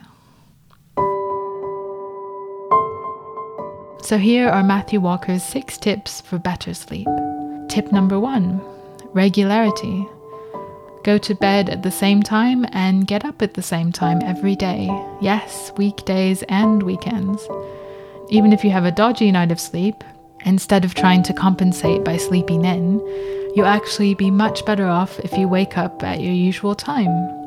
So, 4.01 4.17
here 4.17 4.47
are 4.49 4.63
Matthew 4.63 4.99
Walker's 5.01 5.43
six 5.43 5.77
tips 5.77 6.21
for 6.21 6.39
better 6.39 6.73
sleep. 6.73 7.07
Tip 7.67 7.91
number 7.91 8.19
one 8.19 8.61
regularity. 9.13 10.07
Go 11.03 11.17
to 11.17 11.35
bed 11.35 11.69
at 11.69 11.83
the 11.83 11.91
same 11.91 12.23
time 12.23 12.65
and 12.71 13.07
get 13.07 13.25
up 13.25 13.41
at 13.41 13.53
the 13.53 13.61
same 13.61 13.91
time 13.91 14.21
every 14.23 14.55
day. 14.55 14.87
Yes, 15.21 15.71
weekdays 15.77 16.43
and 16.43 16.81
weekends. 16.83 17.47
Even 18.29 18.53
if 18.53 18.63
you 18.63 18.71
have 18.71 18.85
a 18.85 18.91
dodgy 18.91 19.31
night 19.31 19.51
of 19.51 19.59
sleep, 19.59 20.03
instead 20.45 20.85
of 20.85 20.93
trying 20.95 21.23
to 21.23 21.33
compensate 21.33 22.03
by 22.03 22.17
sleeping 22.17 22.65
in, 22.65 22.99
you'll 23.55 23.65
actually 23.65 24.13
be 24.13 24.31
much 24.31 24.65
better 24.65 24.87
off 24.87 25.19
if 25.19 25.37
you 25.37 25.47
wake 25.47 25.77
up 25.77 26.03
at 26.03 26.21
your 26.21 26.33
usual 26.33 26.75
time. 26.75 27.38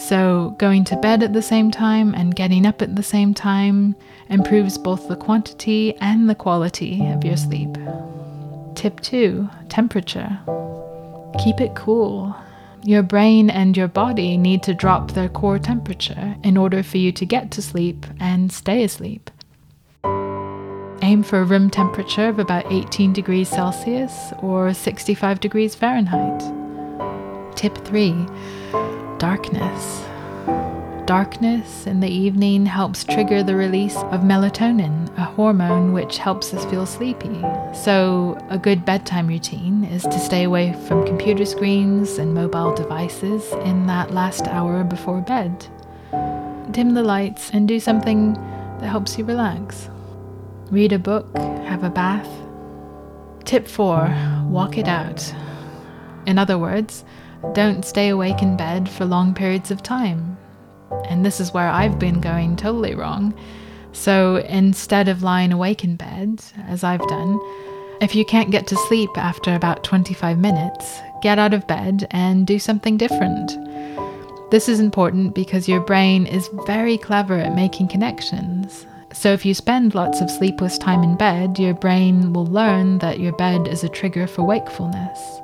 So, 0.00 0.56
going 0.56 0.84
to 0.84 0.96
bed 0.96 1.22
at 1.22 1.34
the 1.34 1.42
same 1.42 1.70
time 1.70 2.14
and 2.14 2.34
getting 2.34 2.64
up 2.64 2.80
at 2.80 2.96
the 2.96 3.02
same 3.02 3.34
time 3.34 3.94
improves 4.30 4.78
both 4.78 5.06
the 5.06 5.14
quantity 5.14 5.94
and 5.98 6.28
the 6.28 6.34
quality 6.34 7.06
of 7.06 7.22
your 7.22 7.36
sleep. 7.36 7.76
Tip 8.74 8.98
2 9.00 9.48
Temperature. 9.68 10.38
Keep 11.44 11.60
it 11.60 11.74
cool. 11.74 12.34
Your 12.82 13.02
brain 13.02 13.50
and 13.50 13.76
your 13.76 13.88
body 13.88 14.38
need 14.38 14.62
to 14.62 14.74
drop 14.74 15.10
their 15.10 15.28
core 15.28 15.58
temperature 15.58 16.34
in 16.42 16.56
order 16.56 16.82
for 16.82 16.96
you 16.96 17.12
to 17.12 17.26
get 17.26 17.50
to 17.52 17.62
sleep 17.62 18.06
and 18.18 18.50
stay 18.50 18.82
asleep. 18.82 19.30
Aim 21.02 21.22
for 21.22 21.40
a 21.40 21.44
room 21.44 21.68
temperature 21.68 22.28
of 22.28 22.38
about 22.38 22.72
18 22.72 23.12
degrees 23.12 23.50
Celsius 23.50 24.32
or 24.42 24.72
65 24.72 25.40
degrees 25.40 25.74
Fahrenheit. 25.74 26.42
Tip 27.54 27.76
3 27.84 28.26
Darkness. 29.20 30.02
Darkness 31.06 31.86
in 31.86 32.00
the 32.00 32.08
evening 32.08 32.64
helps 32.64 33.04
trigger 33.04 33.42
the 33.42 33.54
release 33.54 33.96
of 33.96 34.22
melatonin, 34.22 35.14
a 35.18 35.24
hormone 35.24 35.92
which 35.92 36.16
helps 36.16 36.54
us 36.54 36.64
feel 36.70 36.86
sleepy. 36.86 37.42
So, 37.74 38.38
a 38.48 38.56
good 38.56 38.86
bedtime 38.86 39.26
routine 39.26 39.84
is 39.84 40.04
to 40.04 40.18
stay 40.18 40.44
away 40.44 40.72
from 40.88 41.04
computer 41.04 41.44
screens 41.44 42.16
and 42.16 42.32
mobile 42.32 42.74
devices 42.74 43.52
in 43.66 43.86
that 43.88 44.10
last 44.10 44.46
hour 44.46 44.84
before 44.84 45.20
bed. 45.20 45.66
Dim 46.70 46.94
the 46.94 47.02
lights 47.02 47.50
and 47.50 47.68
do 47.68 47.78
something 47.78 48.32
that 48.80 48.88
helps 48.88 49.18
you 49.18 49.26
relax. 49.26 49.90
Read 50.70 50.94
a 50.94 50.98
book, 50.98 51.36
have 51.36 51.84
a 51.84 51.90
bath. 51.90 52.30
Tip 53.44 53.68
4 53.68 54.46
Walk 54.46 54.78
it 54.78 54.88
out. 54.88 55.34
In 56.26 56.38
other 56.38 56.56
words, 56.56 57.04
don't 57.52 57.84
stay 57.84 58.08
awake 58.08 58.42
in 58.42 58.56
bed 58.56 58.88
for 58.88 59.04
long 59.04 59.34
periods 59.34 59.70
of 59.70 59.82
time. 59.82 60.36
And 61.08 61.24
this 61.24 61.40
is 61.40 61.52
where 61.52 61.68
I've 61.68 61.98
been 61.98 62.20
going 62.20 62.56
totally 62.56 62.94
wrong. 62.94 63.34
So 63.92 64.36
instead 64.36 65.08
of 65.08 65.22
lying 65.22 65.52
awake 65.52 65.84
in 65.84 65.96
bed, 65.96 66.42
as 66.68 66.84
I've 66.84 67.06
done, 67.08 67.40
if 68.00 68.14
you 68.14 68.24
can't 68.24 68.50
get 68.50 68.66
to 68.68 68.76
sleep 68.88 69.10
after 69.16 69.54
about 69.54 69.84
25 69.84 70.38
minutes, 70.38 71.00
get 71.22 71.38
out 71.38 71.52
of 71.52 71.66
bed 71.66 72.06
and 72.10 72.46
do 72.46 72.58
something 72.58 72.96
different. 72.96 73.52
This 74.50 74.68
is 74.68 74.80
important 74.80 75.34
because 75.34 75.68
your 75.68 75.80
brain 75.80 76.26
is 76.26 76.48
very 76.66 76.98
clever 76.98 77.38
at 77.38 77.54
making 77.54 77.88
connections. 77.88 78.86
So, 79.12 79.32
if 79.32 79.44
you 79.44 79.54
spend 79.54 79.94
lots 79.94 80.20
of 80.20 80.30
sleepless 80.30 80.78
time 80.78 81.02
in 81.02 81.16
bed, 81.16 81.58
your 81.58 81.74
brain 81.74 82.32
will 82.32 82.46
learn 82.46 82.98
that 82.98 83.18
your 83.18 83.32
bed 83.32 83.66
is 83.66 83.82
a 83.82 83.88
trigger 83.88 84.26
for 84.26 84.44
wakefulness. 84.44 85.40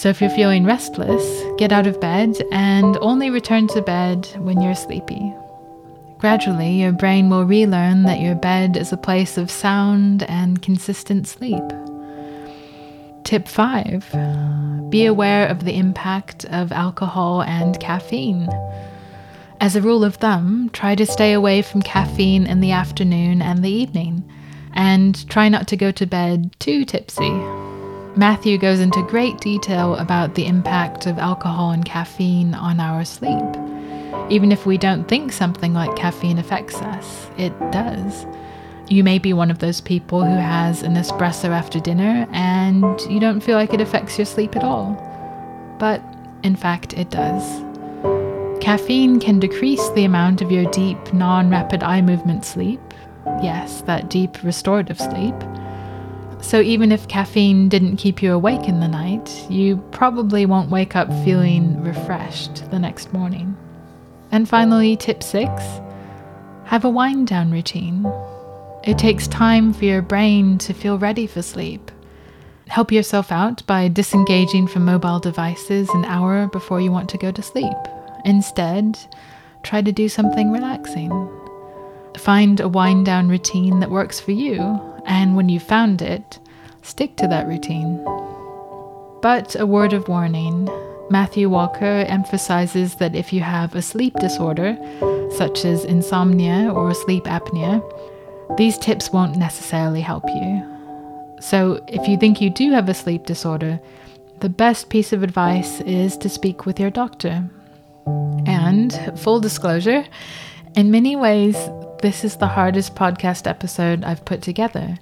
So 0.00 0.08
if 0.08 0.22
you're 0.22 0.30
feeling 0.30 0.64
restless, 0.64 1.44
get 1.58 1.72
out 1.72 1.86
of 1.86 2.00
bed 2.00 2.34
and 2.52 2.96
only 3.02 3.28
return 3.28 3.66
to 3.66 3.82
bed 3.82 4.26
when 4.38 4.62
you're 4.62 4.74
sleepy. 4.74 5.34
Gradually, 6.16 6.70
your 6.80 6.92
brain 6.92 7.28
will 7.28 7.44
relearn 7.44 8.04
that 8.04 8.22
your 8.22 8.34
bed 8.34 8.78
is 8.78 8.94
a 8.94 8.96
place 8.96 9.36
of 9.36 9.50
sound 9.50 10.22
and 10.22 10.62
consistent 10.62 11.28
sleep. 11.28 11.62
Tip 13.24 13.46
5 13.46 14.88
Be 14.88 15.04
aware 15.04 15.46
of 15.46 15.66
the 15.66 15.76
impact 15.76 16.46
of 16.46 16.72
alcohol 16.72 17.42
and 17.42 17.78
caffeine. 17.78 18.48
As 19.60 19.76
a 19.76 19.82
rule 19.82 20.02
of 20.02 20.14
thumb, 20.14 20.70
try 20.72 20.94
to 20.94 21.04
stay 21.04 21.34
away 21.34 21.60
from 21.60 21.82
caffeine 21.82 22.46
in 22.46 22.60
the 22.60 22.72
afternoon 22.72 23.42
and 23.42 23.62
the 23.62 23.70
evening, 23.70 24.24
and 24.72 25.28
try 25.28 25.50
not 25.50 25.68
to 25.68 25.76
go 25.76 25.92
to 25.92 26.06
bed 26.06 26.58
too 26.58 26.86
tipsy. 26.86 27.38
Matthew 28.16 28.58
goes 28.58 28.80
into 28.80 29.02
great 29.02 29.38
detail 29.38 29.94
about 29.94 30.34
the 30.34 30.46
impact 30.46 31.06
of 31.06 31.18
alcohol 31.18 31.70
and 31.70 31.84
caffeine 31.84 32.54
on 32.54 32.80
our 32.80 33.04
sleep. 33.04 33.44
Even 34.28 34.50
if 34.50 34.66
we 34.66 34.76
don't 34.76 35.06
think 35.06 35.32
something 35.32 35.72
like 35.72 35.94
caffeine 35.94 36.38
affects 36.38 36.76
us, 36.82 37.30
it 37.38 37.56
does. 37.70 38.26
You 38.88 39.04
may 39.04 39.20
be 39.20 39.32
one 39.32 39.50
of 39.50 39.60
those 39.60 39.80
people 39.80 40.24
who 40.24 40.34
has 40.34 40.82
an 40.82 40.94
espresso 40.94 41.50
after 41.50 41.78
dinner 41.78 42.26
and 42.32 43.00
you 43.02 43.20
don't 43.20 43.40
feel 43.40 43.56
like 43.56 43.72
it 43.72 43.80
affects 43.80 44.18
your 44.18 44.24
sleep 44.24 44.56
at 44.56 44.64
all. 44.64 44.94
But 45.78 46.02
in 46.42 46.56
fact, 46.56 46.94
it 46.94 47.10
does. 47.10 47.62
Caffeine 48.60 49.20
can 49.20 49.38
decrease 49.38 49.88
the 49.90 50.04
amount 50.04 50.42
of 50.42 50.50
your 50.50 50.68
deep, 50.72 51.12
non 51.12 51.48
rapid 51.48 51.84
eye 51.84 52.02
movement 52.02 52.44
sleep. 52.44 52.80
Yes, 53.40 53.82
that 53.82 54.10
deep 54.10 54.42
restorative 54.42 54.98
sleep 54.98 55.34
so 56.42 56.60
even 56.60 56.90
if 56.90 57.08
caffeine 57.08 57.68
didn't 57.68 57.96
keep 57.96 58.22
you 58.22 58.32
awake 58.32 58.66
in 58.68 58.80
the 58.80 58.88
night, 58.88 59.46
you 59.50 59.76
probably 59.92 60.46
won't 60.46 60.70
wake 60.70 60.96
up 60.96 61.08
feeling 61.24 61.82
refreshed 61.82 62.70
the 62.70 62.78
next 62.78 63.12
morning. 63.12 63.56
And 64.32 64.48
finally, 64.48 64.96
tip 64.96 65.22
six 65.22 65.62
have 66.64 66.84
a 66.84 66.88
wind 66.88 67.26
down 67.26 67.50
routine. 67.50 68.06
It 68.84 68.96
takes 68.96 69.26
time 69.26 69.72
for 69.72 69.84
your 69.84 70.02
brain 70.02 70.56
to 70.58 70.72
feel 70.72 70.98
ready 70.98 71.26
for 71.26 71.42
sleep. 71.42 71.90
Help 72.68 72.92
yourself 72.92 73.32
out 73.32 73.66
by 73.66 73.88
disengaging 73.88 74.68
from 74.68 74.84
mobile 74.84 75.18
devices 75.18 75.90
an 75.90 76.04
hour 76.04 76.46
before 76.46 76.80
you 76.80 76.92
want 76.92 77.08
to 77.10 77.18
go 77.18 77.32
to 77.32 77.42
sleep. 77.42 77.76
Instead, 78.24 78.96
try 79.64 79.82
to 79.82 79.90
do 79.90 80.08
something 80.08 80.52
relaxing. 80.52 81.10
Find 82.16 82.60
a 82.60 82.68
wind 82.68 83.06
down 83.06 83.28
routine 83.28 83.80
that 83.80 83.90
works 83.90 84.20
for 84.20 84.30
you 84.30 84.80
and 85.06 85.36
when 85.36 85.48
you've 85.48 85.62
found 85.62 86.02
it, 86.02 86.38
stick 86.82 87.16
to 87.16 87.28
that 87.28 87.46
routine. 87.46 88.02
But 89.22 89.58
a 89.58 89.66
word 89.66 89.92
of 89.92 90.08
warning 90.08 90.68
Matthew 91.10 91.48
Walker 91.48 92.04
emphasizes 92.06 92.94
that 92.96 93.16
if 93.16 93.32
you 93.32 93.40
have 93.40 93.74
a 93.74 93.82
sleep 93.82 94.14
disorder, 94.14 94.78
such 95.36 95.64
as 95.64 95.84
insomnia 95.84 96.72
or 96.72 96.94
sleep 96.94 97.24
apnea, 97.24 97.82
these 98.56 98.78
tips 98.78 99.10
won't 99.10 99.36
necessarily 99.36 100.00
help 100.00 100.24
you. 100.28 100.66
So, 101.40 101.82
if 101.88 102.06
you 102.06 102.16
think 102.16 102.40
you 102.40 102.50
do 102.50 102.70
have 102.72 102.88
a 102.88 102.94
sleep 102.94 103.26
disorder, 103.26 103.80
the 104.40 104.48
best 104.48 104.88
piece 104.88 105.12
of 105.12 105.22
advice 105.22 105.80
is 105.80 106.16
to 106.18 106.28
speak 106.28 106.64
with 106.64 106.78
your 106.78 106.90
doctor. 106.90 107.48
And, 108.46 108.92
full 109.18 109.40
disclosure, 109.40 110.04
in 110.76 110.90
many 110.90 111.16
ways, 111.16 111.56
this 112.00 112.24
is 112.24 112.36
the 112.36 112.46
hardest 112.46 112.94
podcast 112.94 113.46
episode 113.46 114.04
I've 114.04 114.24
put 114.24 114.40
together. 114.40 114.96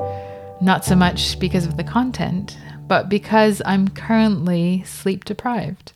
Not 0.61 0.85
so 0.85 0.97
much 0.97 1.39
because 1.39 1.65
of 1.65 1.77
the 1.77 1.85
content, 1.85 2.59
but 2.89 3.09
because 3.09 3.63
I'm 3.65 3.89
currently 3.89 4.83
sleep 4.85 5.25
deprived. 5.25 5.93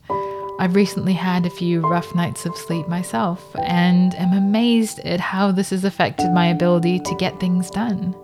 I've 0.59 0.75
recently 0.75 1.13
had 1.13 1.45
a 1.45 1.49
few 1.49 1.81
rough 1.81 2.15
nights 2.15 2.45
of 2.45 2.55
sleep 2.55 2.87
myself 2.87 3.43
and 3.59 4.15
am 4.15 4.31
amazed 4.31 4.99
at 4.99 5.19
how 5.19 5.51
this 5.51 5.71
has 5.71 5.83
affected 5.83 6.31
my 6.31 6.47
ability 6.47 6.99
to 6.99 7.15
get 7.15 7.39
things 7.39 7.69
done, 7.69 8.15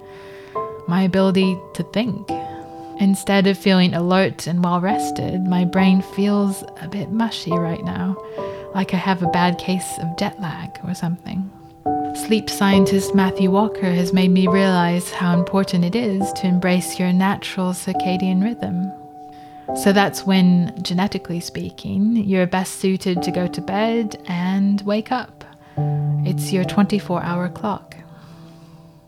my 0.88 1.01
ability 1.01 1.59
to 1.74 1.83
think. 1.83 2.29
Instead 3.00 3.48
of 3.48 3.57
feeling 3.57 3.93
alert 3.93 4.48
and 4.48 4.63
well 4.63 4.79
rested, 4.79 5.41
my 5.41 5.65
brain 5.65 6.01
feels 6.01 6.63
a 6.81 6.88
bit 6.88 7.12
mushy 7.12 7.51
right 7.51 7.83
now, 7.83 8.15
like 8.74 8.93
I 8.93 8.98
have 8.98 9.21
a 9.21 9.27
bad 9.27 9.57
case 9.57 9.98
of 10.00 10.17
jet 10.17 10.39
lag 10.39 10.79
or 10.86 10.93
something. 10.93 11.50
Sleep 12.15 12.49
scientist 12.49 13.13
Matthew 13.13 13.51
Walker 13.51 13.91
has 13.91 14.13
made 14.13 14.31
me 14.31 14.47
realize 14.47 15.11
how 15.11 15.37
important 15.37 15.85
it 15.85 15.95
is 15.95 16.31
to 16.33 16.47
embrace 16.47 16.99
your 16.99 17.13
natural 17.13 17.71
circadian 17.71 18.43
rhythm. 18.43 18.91
So 19.77 19.93
that's 19.93 20.25
when, 20.25 20.73
genetically 20.81 21.39
speaking, 21.39 22.15
you're 22.17 22.47
best 22.47 22.75
suited 22.79 23.21
to 23.23 23.31
go 23.31 23.47
to 23.47 23.61
bed 23.61 24.21
and 24.27 24.81
wake 24.81 25.11
up. 25.11 25.43
It's 26.25 26.51
your 26.51 26.63
24 26.63 27.21
hour 27.23 27.49
clock. 27.49 27.95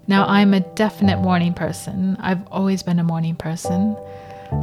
Now, 0.08 0.26
I'm 0.26 0.54
a 0.54 0.60
definite 0.60 1.18
morning 1.20 1.54
person. 1.54 2.18
I've 2.20 2.46
always 2.48 2.84
been 2.84 3.00
a 3.00 3.04
morning 3.04 3.36
person. 3.36 3.96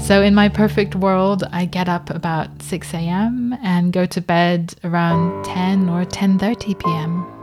So, 0.01 0.23
in 0.23 0.35
my 0.35 0.49
perfect 0.49 0.95
world, 0.95 1.45
I 1.53 1.65
get 1.65 1.89
up 1.89 2.11
about 2.11 2.63
6 2.63 2.95
a.m. 2.95 3.57
and 3.63 3.93
go 3.93 4.05
to 4.07 4.21
bed 4.21 4.75
around 4.85 5.45
10 5.45 5.89
or 5.89 6.05
10:30 6.05 6.79
p.m. 6.79 7.38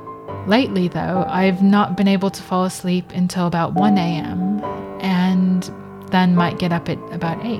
Lately, 0.47 0.87
though, 0.87 1.25
I've 1.27 1.63
not 1.63 1.97
been 1.97 2.07
able 2.07 2.29
to 2.29 2.43
fall 2.43 2.65
asleep 2.65 3.11
until 3.11 3.47
about 3.47 3.73
1 3.73 3.97
a.m. 3.97 4.63
and 5.01 5.69
then 6.11 6.35
might 6.35 6.59
get 6.59 6.71
up 6.71 6.87
at 6.87 6.99
about 7.11 7.43
8. 7.43 7.59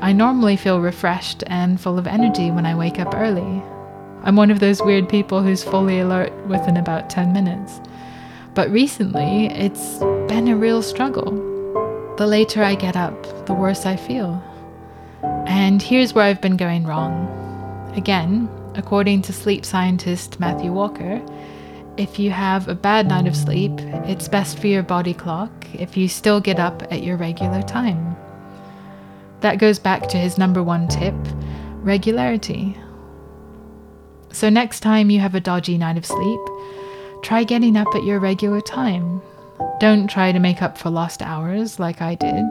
I 0.00 0.12
normally 0.12 0.56
feel 0.56 0.80
refreshed 0.80 1.44
and 1.46 1.80
full 1.80 1.98
of 1.98 2.06
energy 2.06 2.50
when 2.50 2.64
I 2.64 2.74
wake 2.74 2.98
up 2.98 3.14
early. 3.14 3.62
I'm 4.22 4.36
one 4.36 4.50
of 4.50 4.60
those 4.60 4.80
weird 4.80 5.08
people 5.08 5.42
who's 5.42 5.62
fully 5.62 6.00
alert 6.00 6.32
within 6.46 6.76
about 6.76 7.10
10 7.10 7.32
minutes. 7.32 7.80
But 8.54 8.70
recently, 8.70 9.46
it's 9.46 9.98
been 10.28 10.48
a 10.48 10.56
real 10.56 10.82
struggle. 10.82 11.30
The 12.16 12.26
later 12.26 12.62
I 12.62 12.74
get 12.74 12.96
up, 12.96 13.46
the 13.46 13.54
worse 13.54 13.84
I 13.84 13.96
feel. 13.96 14.42
And 15.46 15.82
here's 15.82 16.14
where 16.14 16.24
I've 16.24 16.40
been 16.40 16.56
going 16.56 16.84
wrong. 16.84 17.28
Again, 17.96 18.48
according 18.74 19.22
to 19.22 19.32
sleep 19.32 19.64
scientist 19.64 20.40
Matthew 20.40 20.72
Walker, 20.72 21.20
if 21.96 22.18
you 22.18 22.30
have 22.30 22.68
a 22.68 22.74
bad 22.74 23.08
night 23.08 23.26
of 23.26 23.36
sleep, 23.36 23.72
it's 24.06 24.28
best 24.28 24.58
for 24.58 24.66
your 24.66 24.82
body 24.82 25.14
clock 25.14 25.50
if 25.74 25.96
you 25.96 26.08
still 26.08 26.40
get 26.40 26.58
up 26.58 26.82
at 26.90 27.02
your 27.02 27.16
regular 27.16 27.62
time. 27.62 28.16
That 29.40 29.58
goes 29.58 29.78
back 29.78 30.08
to 30.08 30.16
his 30.16 30.38
number 30.38 30.62
one 30.62 30.88
tip 30.88 31.14
regularity. 31.80 32.76
So, 34.30 34.48
next 34.48 34.80
time 34.80 35.10
you 35.10 35.20
have 35.20 35.34
a 35.34 35.40
dodgy 35.40 35.76
night 35.76 35.98
of 35.98 36.06
sleep, 36.06 36.40
try 37.22 37.44
getting 37.44 37.76
up 37.76 37.88
at 37.94 38.04
your 38.04 38.20
regular 38.20 38.60
time. 38.60 39.20
Don't 39.78 40.08
try 40.08 40.32
to 40.32 40.38
make 40.38 40.62
up 40.62 40.78
for 40.78 40.90
lost 40.90 41.20
hours 41.22 41.78
like 41.78 42.00
I 42.00 42.14
did. 42.14 42.44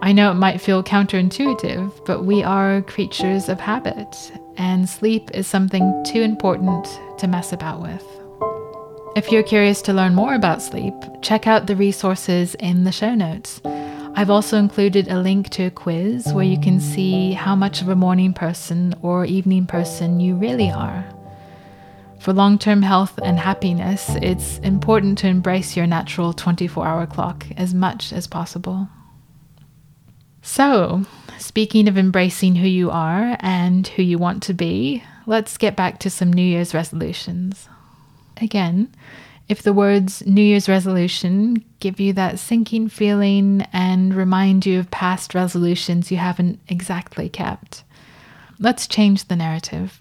I 0.00 0.12
know 0.12 0.30
it 0.30 0.34
might 0.34 0.60
feel 0.60 0.82
counterintuitive, 0.82 2.06
but 2.06 2.24
we 2.24 2.42
are 2.42 2.82
creatures 2.82 3.48
of 3.48 3.60
habit, 3.60 4.32
and 4.56 4.88
sleep 4.88 5.30
is 5.34 5.46
something 5.46 6.04
too 6.06 6.22
important 6.22 6.86
to 7.18 7.26
mess 7.26 7.52
about 7.52 7.82
with. 7.82 8.15
If 9.16 9.32
you're 9.32 9.42
curious 9.42 9.80
to 9.82 9.94
learn 9.94 10.14
more 10.14 10.34
about 10.34 10.60
sleep, 10.60 10.92
check 11.22 11.46
out 11.46 11.66
the 11.66 11.74
resources 11.74 12.54
in 12.56 12.84
the 12.84 12.92
show 12.92 13.14
notes. 13.14 13.62
I've 13.64 14.28
also 14.28 14.58
included 14.58 15.08
a 15.08 15.22
link 15.22 15.48
to 15.50 15.64
a 15.64 15.70
quiz 15.70 16.30
where 16.34 16.44
you 16.44 16.60
can 16.60 16.80
see 16.80 17.32
how 17.32 17.56
much 17.56 17.80
of 17.80 17.88
a 17.88 17.96
morning 17.96 18.34
person 18.34 18.94
or 19.00 19.24
evening 19.24 19.66
person 19.66 20.20
you 20.20 20.34
really 20.34 20.70
are. 20.70 21.02
For 22.20 22.34
long 22.34 22.58
term 22.58 22.82
health 22.82 23.18
and 23.22 23.38
happiness, 23.38 24.10
it's 24.20 24.58
important 24.58 25.16
to 25.18 25.28
embrace 25.28 25.78
your 25.78 25.86
natural 25.86 26.34
24 26.34 26.86
hour 26.86 27.06
clock 27.06 27.46
as 27.56 27.72
much 27.72 28.12
as 28.12 28.26
possible. 28.26 28.86
So, 30.42 31.06
speaking 31.38 31.88
of 31.88 31.96
embracing 31.96 32.56
who 32.56 32.68
you 32.68 32.90
are 32.90 33.38
and 33.40 33.88
who 33.88 34.02
you 34.02 34.18
want 34.18 34.42
to 34.42 34.52
be, 34.52 35.02
let's 35.24 35.56
get 35.56 35.74
back 35.74 36.00
to 36.00 36.10
some 36.10 36.30
New 36.30 36.42
Year's 36.42 36.74
resolutions. 36.74 37.70
Again, 38.38 38.92
if 39.48 39.62
the 39.62 39.72
words 39.72 40.26
New 40.26 40.42
Year's 40.42 40.68
resolution 40.68 41.64
give 41.78 42.00
you 42.00 42.12
that 42.14 42.38
sinking 42.38 42.88
feeling 42.88 43.66
and 43.72 44.14
remind 44.14 44.66
you 44.66 44.80
of 44.80 44.90
past 44.90 45.34
resolutions 45.34 46.10
you 46.10 46.16
haven't 46.16 46.58
exactly 46.68 47.28
kept, 47.28 47.84
let's 48.58 48.86
change 48.86 49.24
the 49.28 49.36
narrative. 49.36 50.00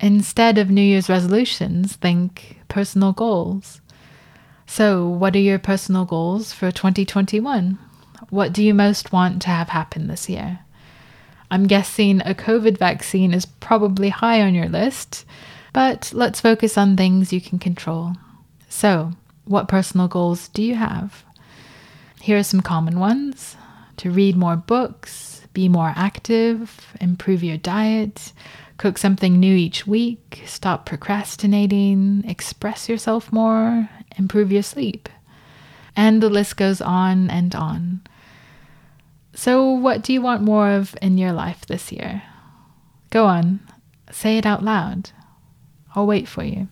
Instead 0.00 0.58
of 0.58 0.70
New 0.70 0.82
Year's 0.82 1.08
resolutions, 1.08 1.96
think 1.96 2.58
personal 2.68 3.12
goals. 3.12 3.80
So, 4.66 5.06
what 5.06 5.36
are 5.36 5.40
your 5.40 5.58
personal 5.58 6.04
goals 6.04 6.52
for 6.52 6.70
2021? 6.70 7.78
What 8.30 8.52
do 8.52 8.64
you 8.64 8.74
most 8.74 9.12
want 9.12 9.42
to 9.42 9.50
have 9.50 9.68
happen 9.68 10.08
this 10.08 10.28
year? 10.28 10.60
I'm 11.50 11.66
guessing 11.66 12.20
a 12.22 12.34
COVID 12.34 12.78
vaccine 12.78 13.34
is 13.34 13.46
probably 13.46 14.08
high 14.08 14.40
on 14.42 14.54
your 14.54 14.68
list, 14.68 15.24
but 15.74 16.12
let's 16.14 16.40
focus 16.40 16.78
on 16.78 16.96
things 16.96 17.32
you 17.32 17.40
can 17.40 17.58
control. 17.58 18.12
So, 18.70 19.12
what 19.44 19.68
personal 19.68 20.08
goals 20.08 20.48
do 20.48 20.62
you 20.62 20.76
have? 20.76 21.24
Here 22.22 22.38
are 22.38 22.44
some 22.44 22.62
common 22.62 22.98
ones 22.98 23.56
to 23.98 24.10
read 24.10 24.36
more 24.36 24.56
books, 24.56 25.42
be 25.52 25.68
more 25.68 25.92
active, 25.96 26.94
improve 27.00 27.42
your 27.42 27.56
diet, 27.56 28.32
cook 28.78 28.98
something 28.98 29.38
new 29.38 29.54
each 29.54 29.84
week, 29.84 30.42
stop 30.46 30.86
procrastinating, 30.86 32.22
express 32.26 32.88
yourself 32.88 33.32
more, 33.32 33.88
improve 34.16 34.52
your 34.52 34.62
sleep. 34.62 35.08
And 35.96 36.22
the 36.22 36.30
list 36.30 36.56
goes 36.56 36.80
on 36.80 37.28
and 37.30 37.52
on. 37.54 38.00
So, 39.34 39.68
what 39.70 40.02
do 40.02 40.12
you 40.12 40.22
want 40.22 40.42
more 40.42 40.70
of 40.70 40.94
in 41.02 41.18
your 41.18 41.32
life 41.32 41.66
this 41.66 41.90
year? 41.90 42.22
Go 43.10 43.26
on, 43.26 43.58
say 44.12 44.38
it 44.38 44.46
out 44.46 44.62
loud. 44.62 45.10
I'll 45.94 46.06
wait 46.06 46.26
for 46.26 46.42
you. 46.42 46.68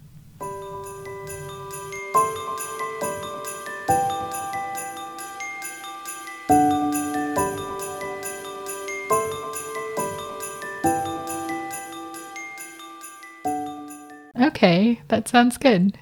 Okay, 14.41 15.00
that 15.09 15.29
sounds 15.29 15.57
good. 15.57 15.99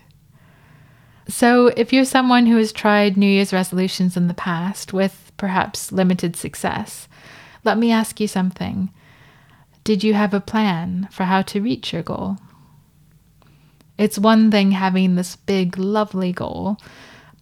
So, 1.28 1.68
if 1.76 1.92
you're 1.92 2.04
someone 2.04 2.46
who 2.46 2.56
has 2.56 2.72
tried 2.72 3.16
New 3.16 3.26
Year's 3.26 3.52
resolutions 3.52 4.16
in 4.16 4.28
the 4.28 4.34
past 4.34 4.92
with 4.92 5.30
perhaps 5.36 5.92
limited 5.92 6.36
success, 6.36 7.06
let 7.64 7.78
me 7.78 7.92
ask 7.92 8.18
you 8.18 8.26
something. 8.26 8.90
Did 9.84 10.02
you 10.02 10.14
have 10.14 10.34
a 10.34 10.40
plan 10.40 11.08
for 11.10 11.24
how 11.24 11.42
to 11.42 11.60
reach 11.60 11.92
your 11.92 12.02
goal? 12.02 12.38
It's 14.00 14.18
one 14.18 14.50
thing 14.50 14.70
having 14.70 15.14
this 15.14 15.36
big, 15.36 15.76
lovely 15.76 16.32
goal, 16.32 16.78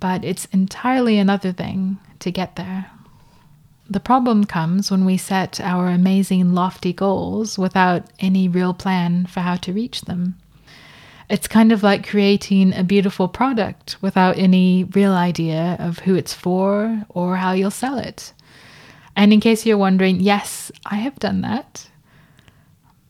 but 0.00 0.24
it's 0.24 0.46
entirely 0.46 1.16
another 1.16 1.52
thing 1.52 1.98
to 2.18 2.32
get 2.32 2.56
there. 2.56 2.90
The 3.88 4.00
problem 4.00 4.42
comes 4.42 4.90
when 4.90 5.04
we 5.04 5.18
set 5.18 5.60
our 5.60 5.86
amazing, 5.86 6.54
lofty 6.54 6.92
goals 6.92 7.58
without 7.60 8.06
any 8.18 8.48
real 8.48 8.74
plan 8.74 9.26
for 9.26 9.38
how 9.38 9.54
to 9.54 9.72
reach 9.72 10.00
them. 10.00 10.36
It's 11.30 11.46
kind 11.46 11.70
of 11.70 11.84
like 11.84 12.08
creating 12.08 12.74
a 12.74 12.82
beautiful 12.82 13.28
product 13.28 13.96
without 14.00 14.36
any 14.36 14.82
real 14.82 15.12
idea 15.12 15.76
of 15.78 16.00
who 16.00 16.16
it's 16.16 16.34
for 16.34 17.04
or 17.08 17.36
how 17.36 17.52
you'll 17.52 17.70
sell 17.70 17.98
it. 17.98 18.32
And 19.14 19.32
in 19.32 19.38
case 19.38 19.64
you're 19.64 19.78
wondering, 19.78 20.18
yes, 20.18 20.72
I 20.84 20.96
have 20.96 21.20
done 21.20 21.42
that. 21.42 21.87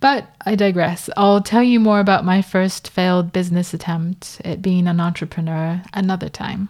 But 0.01 0.33
I 0.47 0.55
digress. 0.55 1.11
I'll 1.17 1.43
tell 1.43 1.63
you 1.63 1.81
more 1.81 2.01
about 2.01 2.25
my 2.25 2.41
first 2.41 2.89
failed 2.89 3.33
business 3.33 3.75
attempt 3.75 4.41
at 4.45 4.63
being 4.63 4.87
an 4.87 5.01
entrepreneur 5.01 5.83
another 5.93 6.29
time. 6.29 6.69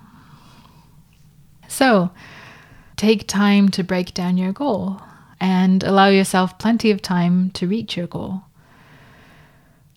So, 1.68 2.10
take 2.96 3.28
time 3.28 3.68
to 3.70 3.84
break 3.84 4.14
down 4.14 4.38
your 4.38 4.52
goal 4.52 5.02
and 5.40 5.82
allow 5.84 6.08
yourself 6.08 6.58
plenty 6.58 6.90
of 6.90 7.02
time 7.02 7.50
to 7.50 7.68
reach 7.68 7.96
your 7.96 8.06
goal. 8.06 8.44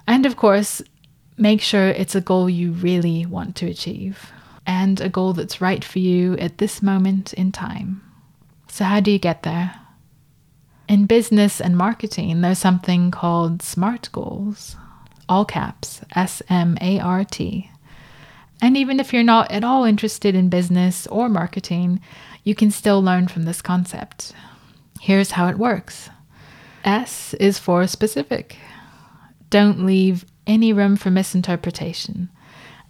And 0.05 0.25
of 0.25 0.35
course, 0.35 0.81
make 1.37 1.61
sure 1.61 1.87
it's 1.87 2.15
a 2.15 2.21
goal 2.21 2.49
you 2.49 2.73
really 2.73 3.25
want 3.25 3.55
to 3.57 3.67
achieve 3.67 4.31
and 4.67 4.99
a 4.99 5.09
goal 5.09 5.33
that's 5.33 5.61
right 5.61 5.83
for 5.83 5.99
you 5.99 6.37
at 6.37 6.57
this 6.57 6.81
moment 6.81 7.33
in 7.33 7.51
time. 7.51 8.01
So, 8.67 8.83
how 8.83 8.99
do 8.99 9.09
you 9.09 9.19
get 9.19 9.43
there? 9.43 9.80
In 10.91 11.05
business 11.05 11.61
and 11.61 11.77
marketing, 11.77 12.41
there's 12.41 12.59
something 12.59 13.11
called 13.11 13.61
SMART 13.61 14.09
goals, 14.11 14.75
all 15.29 15.45
caps 15.45 16.01
S 16.13 16.41
M 16.49 16.77
A 16.81 16.99
R 16.99 17.23
T. 17.23 17.71
And 18.61 18.75
even 18.75 18.99
if 18.99 19.13
you're 19.13 19.23
not 19.23 19.49
at 19.51 19.63
all 19.63 19.85
interested 19.85 20.35
in 20.35 20.49
business 20.49 21.07
or 21.07 21.29
marketing, 21.29 22.01
you 22.43 22.55
can 22.55 22.71
still 22.71 23.01
learn 23.01 23.29
from 23.29 23.43
this 23.43 23.61
concept. 23.61 24.33
Here's 24.99 25.31
how 25.31 25.47
it 25.47 25.57
works 25.57 26.09
S 26.83 27.35
is 27.35 27.57
for 27.57 27.87
specific. 27.87 28.57
Don't 29.49 29.85
leave 29.85 30.25
any 30.45 30.73
room 30.73 30.97
for 30.97 31.09
misinterpretation. 31.09 32.27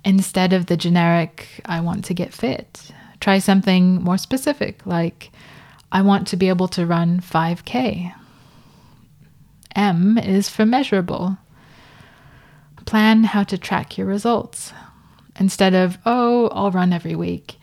Instead 0.03 0.53
of 0.53 0.65
the 0.65 0.75
generic, 0.75 1.61
I 1.65 1.81
want 1.81 2.05
to 2.05 2.15
get 2.15 2.33
fit, 2.33 2.89
try 3.19 3.37
something 3.37 4.01
more 4.01 4.17
specific, 4.17 4.87
like, 4.87 5.31
I 5.91 6.01
want 6.01 6.27
to 6.27 6.37
be 6.37 6.49
able 6.49 6.67
to 6.69 6.85
run 6.85 7.19
5K. 7.19 8.13
M 9.75 10.17
is 10.17 10.49
for 10.49 10.65
measurable. 10.65 11.37
Plan 12.85 13.25
how 13.25 13.43
to 13.43 13.57
track 13.57 13.97
your 13.97 14.07
results. 14.07 14.73
Instead 15.39 15.73
of, 15.73 15.97
oh, 16.05 16.47
I'll 16.49 16.71
run 16.71 16.93
every 16.93 17.15
week, 17.15 17.57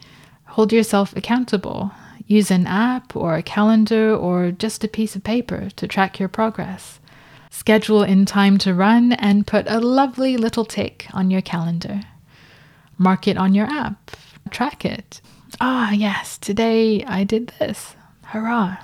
hold 0.47 0.73
yourself 0.73 1.15
accountable. 1.17 1.91
Use 2.27 2.51
an 2.51 2.67
app 2.67 3.17
or 3.17 3.37
a 3.37 3.43
calendar 3.43 4.15
or 4.15 4.51
just 4.51 4.85
a 4.85 4.89
piece 4.89 5.17
of 5.17 5.25
paper 5.25 5.71
to 5.77 5.89
track 5.89 6.19
your 6.19 6.29
progress. 6.29 7.01
Schedule 7.51 8.03
in 8.03 8.27
time 8.27 8.59
to 8.59 8.75
run 8.75 9.13
and 9.13 9.47
put 9.47 9.67
a 9.69 9.81
lovely 9.81 10.37
little 10.37 10.65
tick 10.65 11.07
on 11.13 11.31
your 11.31 11.41
calendar. 11.41 12.03
Mark 12.99 13.27
it 13.27 13.39
on 13.39 13.55
your 13.55 13.67
app. 13.67 14.11
Track 14.51 14.85
it. 14.85 15.21
Ah, 15.61 15.93
yes, 15.93 16.37
today 16.37 17.03
I 17.05 17.25
did 17.25 17.53
this. 17.59 17.97
Hurrah. 18.29 18.77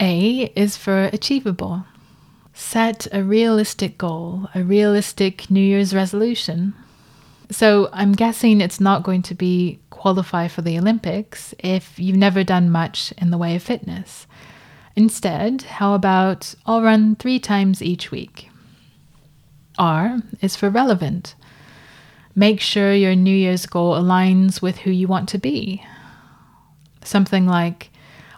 A 0.00 0.50
is 0.56 0.76
for 0.76 1.04
achievable. 1.12 1.84
Set 2.52 3.06
a 3.12 3.22
realistic 3.22 3.96
goal, 3.96 4.48
a 4.56 4.64
realistic 4.64 5.48
New 5.48 5.60
Year's 5.60 5.94
resolution. 5.94 6.74
So 7.48 7.88
I'm 7.92 8.10
guessing 8.10 8.60
it's 8.60 8.80
not 8.80 9.04
going 9.04 9.22
to 9.22 9.36
be 9.36 9.78
qualify 9.90 10.48
for 10.48 10.62
the 10.62 10.76
Olympics 10.78 11.54
if 11.60 11.96
you've 11.96 12.16
never 12.16 12.42
done 12.42 12.70
much 12.70 13.14
in 13.18 13.30
the 13.30 13.38
way 13.38 13.54
of 13.54 13.62
fitness. 13.62 14.26
Instead, 14.96 15.62
how 15.62 15.94
about 15.94 16.56
I'll 16.66 16.82
run 16.82 17.14
three 17.14 17.38
times 17.38 17.80
each 17.80 18.10
week? 18.10 18.50
R 19.78 20.18
is 20.40 20.56
for 20.56 20.70
relevant. 20.70 21.36
Make 22.34 22.60
sure 22.60 22.92
your 22.92 23.14
New 23.14 23.36
Year's 23.36 23.66
goal 23.66 23.94
aligns 23.94 24.60
with 24.60 24.78
who 24.78 24.90
you 24.90 25.06
want 25.06 25.28
to 25.28 25.38
be. 25.38 25.84
Something 27.04 27.46
like, 27.46 27.90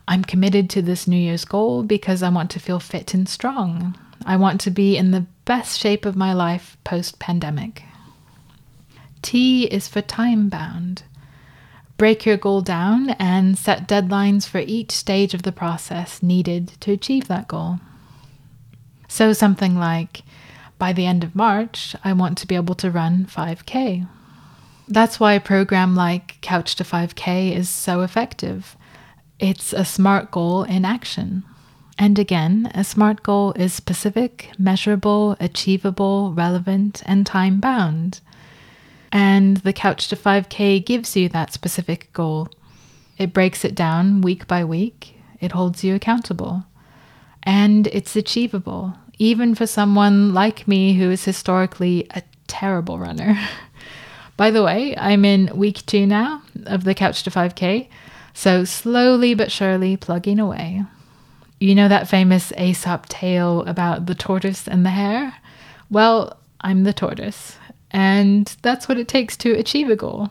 I'm 0.09 0.25
committed 0.25 0.69
to 0.71 0.83
this 0.83 1.07
New 1.07 1.17
Year's 1.17 1.45
goal 1.45 1.83
because 1.83 2.23
I 2.23 2.29
want 2.29 2.51
to 2.53 2.61
feel 2.61 2.81
fit 2.81 3.15
and 3.15 3.29
strong. 3.29 3.97
I 4.25 4.37
want 4.37 4.61
to 4.63 4.71
be 4.71 4.97
in 4.97 5.11
the 5.11 5.27
best 5.45 5.79
shape 5.81 6.05
of 6.05 6.17
my 6.17 6.33
life 6.33 6.77
post 6.85 7.19
pandemic. 7.19 7.83
T 9.23 9.65
is 9.65 9.89
for 9.89 10.03
time 10.03 10.49
bound. 10.49 11.05
Break 11.97 12.27
your 12.27 12.37
goal 12.37 12.63
down 12.63 13.11
and 13.11 13.57
set 13.57 13.87
deadlines 13.87 14.47
for 14.47 14.59
each 14.59 14.91
stage 14.91 15.35
of 15.35 15.43
the 15.43 15.53
process 15.53 16.23
needed 16.23 16.69
to 16.81 16.93
achieve 16.93 17.29
that 17.29 17.47
goal. 17.47 17.79
So, 19.09 19.33
something 19.33 19.77
like 19.77 20.23
by 20.79 20.93
the 20.93 21.07
end 21.07 21.23
of 21.23 21.37
March, 21.37 21.95
I 22.03 22.13
want 22.13 22.39
to 22.39 22.47
be 22.47 22.57
able 22.57 22.75
to 22.77 22.91
run 22.91 23.27
5K. 23.27 24.09
That's 24.89 25.21
why 25.21 25.35
a 25.35 25.41
program 25.41 25.95
like 25.95 26.41
Couch 26.41 26.75
to 26.77 26.85
5K 26.85 27.57
is 27.57 27.69
so 27.69 28.01
effective. 28.01 28.77
It's 29.39 29.73
a 29.73 29.85
SMART 29.85 30.31
goal 30.31 30.65
in 30.65 30.85
action. 30.85 31.45
And 31.99 32.19
again, 32.19 32.71
a 32.75 32.85
SMART 32.85 33.23
goal 33.23 33.53
is 33.53 33.73
specific, 33.73 34.51
measurable, 34.59 35.37
achievable, 35.41 36.33
relevant, 36.33 37.03
and 37.07 37.27
time 37.27 37.61
bound. 37.61 38.21
And 39.13 39.59
the 39.59 39.73
Couch 39.73 40.09
to 40.09 40.17
5K 40.17 40.85
gives 40.85 41.17
you 41.17 41.29
that 41.29 41.53
specific 41.53 42.13
goal. 42.13 42.49
It 43.19 43.33
breaks 43.33 43.65
it 43.65 43.75
down 43.75 44.21
week 44.21 44.47
by 44.47 44.65
week, 44.65 45.17
it 45.41 45.53
holds 45.53 45.85
you 45.85 45.95
accountable. 45.95 46.65
And 47.43 47.89
it's 47.89 48.17
achievable, 48.17 48.95
even 49.19 49.55
for 49.55 49.67
someone 49.67 50.33
like 50.33 50.67
me 50.67 50.95
who 50.95 51.11
is 51.11 51.25
historically 51.25 52.07
a 52.11 52.23
terrible 52.47 52.99
runner. 52.99 53.39
By 54.37 54.51
the 54.51 54.63
way, 54.63 54.97
I'm 54.97 55.25
in 55.25 55.51
week 55.55 55.85
two 55.87 56.07
now 56.07 56.43
of 56.67 56.85
the 56.85 56.95
Couch 56.95 57.23
to 57.25 57.31
5K, 57.31 57.89
so 58.35 58.65
slowly 58.65 59.35
but 59.35 59.53
surely 59.53 59.97
plugging 59.97 60.39
away. 60.39 60.85
You 61.61 61.75
know 61.75 61.89
that 61.89 62.09
famous 62.09 62.53
Aesop 62.59 63.09
tale 63.09 63.63
about 63.63 64.07
the 64.07 64.15
tortoise 64.15 64.67
and 64.67 64.85
the 64.85 64.91
hare? 64.91 65.35
Well, 65.91 66.39
I'm 66.61 66.85
the 66.85 66.93
tortoise, 66.93 67.57
and 67.91 68.47
that's 68.63 68.89
what 68.89 68.99
it 68.99 69.07
takes 69.07 69.37
to 69.39 69.53
achieve 69.53 69.91
a 69.91 69.97
goal. 69.97 70.31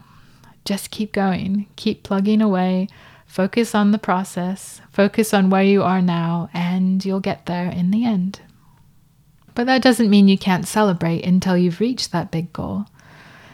Just 0.66 0.92
keep 0.92 1.14
going, 1.14 1.68
keep 1.76 2.04
plugging 2.04 2.42
away, 2.42 2.88
focus 3.26 3.74
on 3.74 3.92
the 3.92 3.98
process, 3.98 4.82
focus 4.92 5.34
on 5.34 5.50
where 5.50 5.64
you 5.64 5.84
are 5.84 6.02
now, 6.02 6.50
and 6.54 7.04
you'll 7.06 7.20
get 7.20 7.46
there 7.46 7.70
in 7.70 7.92
the 7.92 8.04
end. 8.04 8.42
But 9.56 9.68
that 9.68 9.82
doesn't 9.82 10.10
mean 10.10 10.28
you 10.28 10.38
can't 10.38 10.68
celebrate 10.68 11.26
until 11.26 11.58
you've 11.58 11.80
reached 11.80 12.12
that 12.12 12.32
big 12.32 12.52
goal. 12.52 12.88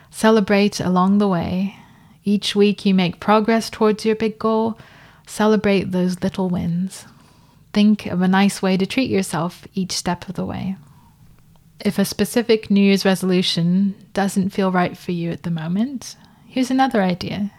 Celebrate 0.10 0.80
along 0.80 1.18
the 1.18 1.28
way. 1.28 1.78
Each 2.24 2.56
week 2.56 2.86
you 2.86 2.94
make 2.94 3.20
progress 3.20 3.70
towards 3.70 4.06
your 4.06 4.16
big 4.16 4.38
goal, 4.38 4.78
celebrate 5.26 5.92
those 5.92 6.22
little 6.22 6.50
wins. 6.50 7.06
Think 7.74 8.06
of 8.06 8.22
a 8.22 8.28
nice 8.28 8.62
way 8.62 8.76
to 8.78 8.86
treat 8.86 9.10
yourself 9.10 9.68
each 9.74 9.92
step 9.92 10.28
of 10.28 10.36
the 10.36 10.46
way. 10.46 10.78
If 11.80 12.00
a 12.00 12.06
specific 12.06 12.72
New 12.72 12.82
Year's 12.82 13.06
resolution 13.06 13.96
doesn't 14.14 14.50
feel 14.50 14.72
right 14.72 14.98
for 14.98 15.12
you 15.12 15.32
at 15.32 15.44
the 15.44 15.52
moment, 15.52 16.16
here's 16.48 16.72
another 16.72 17.02
idea. 17.02 17.52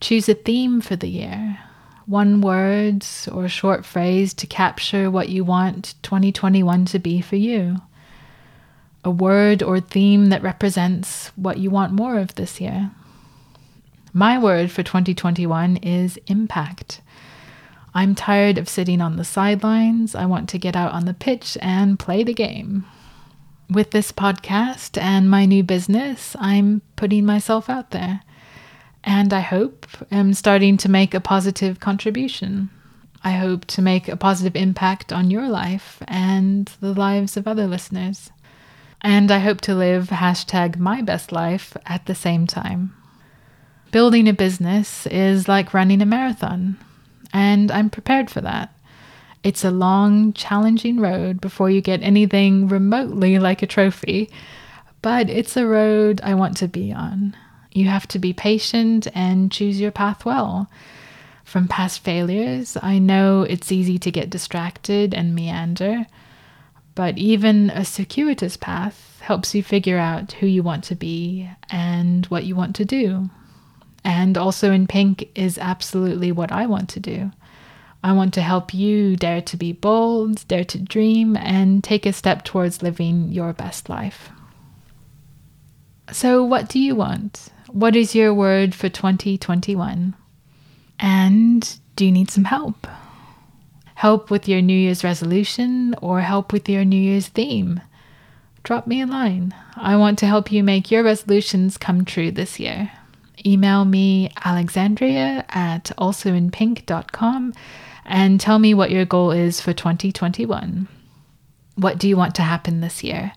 Choose 0.00 0.28
a 0.28 0.34
theme 0.34 0.80
for 0.80 0.96
the 0.96 1.08
year. 1.08 1.58
One 2.06 2.40
word 2.40 3.04
or 3.30 3.46
short 3.46 3.84
phrase 3.84 4.32
to 4.34 4.46
capture 4.46 5.10
what 5.10 5.28
you 5.28 5.44
want 5.44 5.94
2021 6.02 6.86
to 6.86 6.98
be 6.98 7.20
for 7.20 7.36
you. 7.36 7.76
A 9.04 9.10
word 9.10 9.62
or 9.62 9.80
theme 9.80 10.26
that 10.26 10.42
represents 10.42 11.28
what 11.36 11.58
you 11.58 11.70
want 11.70 11.92
more 11.92 12.18
of 12.18 12.34
this 12.34 12.60
year. 12.60 12.90
My 14.12 14.38
word 14.38 14.70
for 14.70 14.82
2021 14.82 15.78
is 15.78 16.18
impact. 16.26 17.00
I'm 17.94 18.14
tired 18.14 18.58
of 18.58 18.68
sitting 18.68 19.00
on 19.00 19.16
the 19.16 19.24
sidelines. 19.24 20.14
I 20.14 20.26
want 20.26 20.48
to 20.50 20.58
get 20.58 20.76
out 20.76 20.92
on 20.92 21.06
the 21.06 21.14
pitch 21.14 21.56
and 21.60 21.98
play 21.98 22.22
the 22.22 22.34
game. 22.34 22.84
With 23.68 23.92
this 23.92 24.12
podcast 24.12 25.00
and 25.00 25.30
my 25.30 25.46
new 25.46 25.62
business, 25.62 26.36
I'm 26.38 26.82
putting 26.96 27.24
myself 27.24 27.70
out 27.70 27.90
there. 27.90 28.22
And 29.02 29.32
I 29.32 29.40
hope 29.40 29.86
am 30.10 30.34
starting 30.34 30.76
to 30.78 30.90
make 30.90 31.14
a 31.14 31.20
positive 31.20 31.80
contribution. 31.80 32.70
I 33.22 33.32
hope 33.32 33.64
to 33.66 33.82
make 33.82 34.08
a 34.08 34.16
positive 34.16 34.56
impact 34.56 35.12
on 35.12 35.30
your 35.30 35.48
life 35.48 36.02
and 36.08 36.66
the 36.80 36.92
lives 36.92 37.36
of 37.36 37.46
other 37.46 37.66
listeners. 37.66 38.30
And 39.02 39.30
I 39.30 39.38
hope 39.38 39.60
to 39.62 39.74
live 39.74 40.08
hashtag 40.08 40.76
my 40.76 41.00
best 41.00 41.32
life 41.32 41.76
at 41.86 42.06
the 42.06 42.14
same 42.14 42.46
time. 42.46 42.94
Building 43.92 44.28
a 44.28 44.32
business 44.32 45.06
is 45.06 45.48
like 45.48 45.74
running 45.74 46.02
a 46.02 46.06
marathon, 46.06 46.76
and 47.32 47.70
I'm 47.70 47.90
prepared 47.90 48.30
for 48.30 48.40
that. 48.42 48.72
It's 49.42 49.64
a 49.64 49.70
long, 49.70 50.32
challenging 50.34 51.00
road 51.00 51.40
before 51.40 51.70
you 51.70 51.80
get 51.80 52.02
anything 52.02 52.68
remotely 52.68 53.38
like 53.38 53.62
a 53.62 53.66
trophy, 53.66 54.28
but 55.02 55.30
it's 55.30 55.56
a 55.56 55.66
road 55.66 56.20
I 56.22 56.34
want 56.34 56.58
to 56.58 56.68
be 56.68 56.92
on. 56.92 57.34
You 57.72 57.88
have 57.88 58.06
to 58.08 58.18
be 58.18 58.32
patient 58.32 59.08
and 59.14 59.50
choose 59.50 59.80
your 59.80 59.92
path 59.92 60.24
well. 60.24 60.70
From 61.42 61.68
past 61.68 62.04
failures, 62.04 62.76
I 62.82 62.98
know 62.98 63.42
it's 63.42 63.72
easy 63.72 63.98
to 63.98 64.10
get 64.10 64.30
distracted 64.30 65.14
and 65.14 65.34
meander, 65.34 66.06
but 66.94 67.18
even 67.18 67.70
a 67.70 67.84
circuitous 67.84 68.56
path 68.56 69.20
helps 69.20 69.54
you 69.54 69.62
figure 69.62 69.98
out 69.98 70.32
who 70.32 70.46
you 70.46 70.62
want 70.62 70.84
to 70.84 70.94
be 70.94 71.48
and 71.70 72.26
what 72.26 72.44
you 72.44 72.56
want 72.56 72.74
to 72.76 72.84
do. 72.84 73.30
And 74.04 74.36
also 74.36 74.72
in 74.72 74.86
pink 74.86 75.28
is 75.34 75.58
absolutely 75.58 76.32
what 76.32 76.50
I 76.52 76.66
want 76.66 76.88
to 76.90 77.00
do. 77.00 77.30
I 78.02 78.12
want 78.12 78.32
to 78.34 78.40
help 78.40 78.72
you 78.72 79.14
dare 79.16 79.42
to 79.42 79.56
be 79.56 79.72
bold, 79.72 80.46
dare 80.48 80.64
to 80.64 80.78
dream, 80.78 81.36
and 81.36 81.84
take 81.84 82.06
a 82.06 82.12
step 82.12 82.44
towards 82.44 82.82
living 82.82 83.30
your 83.30 83.52
best 83.52 83.90
life. 83.90 84.30
So, 86.10 86.42
what 86.42 86.68
do 86.68 86.78
you 86.78 86.94
want? 86.94 87.50
What 87.68 87.94
is 87.94 88.14
your 88.14 88.32
word 88.34 88.74
for 88.74 88.88
2021? 88.88 90.14
And 90.98 91.78
do 91.94 92.06
you 92.06 92.10
need 92.10 92.30
some 92.30 92.44
help? 92.44 92.86
Help 94.00 94.30
with 94.30 94.48
your 94.48 94.62
New 94.62 94.72
Year's 94.72 95.04
resolution 95.04 95.94
or 96.00 96.22
help 96.22 96.54
with 96.54 96.70
your 96.70 96.86
New 96.86 96.96
Year's 96.96 97.28
theme? 97.28 97.82
Drop 98.62 98.86
me 98.86 99.02
a 99.02 99.06
line. 99.06 99.54
I 99.76 99.96
want 99.96 100.18
to 100.20 100.26
help 100.26 100.50
you 100.50 100.64
make 100.64 100.90
your 100.90 101.02
resolutions 101.02 101.76
come 101.76 102.06
true 102.06 102.30
this 102.30 102.58
year 102.58 102.90
email 103.44 103.84
me 103.84 104.30
alexandria 104.42 105.44
at 105.50 105.92
alsoinpink.com 105.98 107.52
and 108.06 108.40
tell 108.40 108.58
me 108.58 108.72
what 108.72 108.90
your 108.90 109.04
goal 109.04 109.32
is 109.32 109.60
for 109.60 109.74
2021. 109.74 110.88
What 111.74 111.98
do 111.98 112.08
you 112.08 112.16
want 112.16 112.34
to 112.36 112.42
happen 112.42 112.80
this 112.80 113.04
year? 113.04 113.32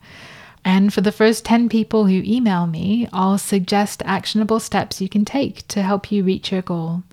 And 0.63 0.93
for 0.93 1.01
the 1.01 1.11
first 1.11 1.43
10 1.43 1.67
people 1.67 2.05
who 2.05 2.21
email 2.23 2.67
me, 2.67 3.09
I'll 3.11 3.37
suggest 3.37 4.01
actionable 4.05 4.61
steps 4.61 5.01
you 5.01 5.09
can 5.09 5.25
take 5.25 5.67
to 5.67 5.81
help 5.81 6.09
you 6.09 6.23
reach 6.23 6.53
your 6.53 6.61
goal. 6.61 7.03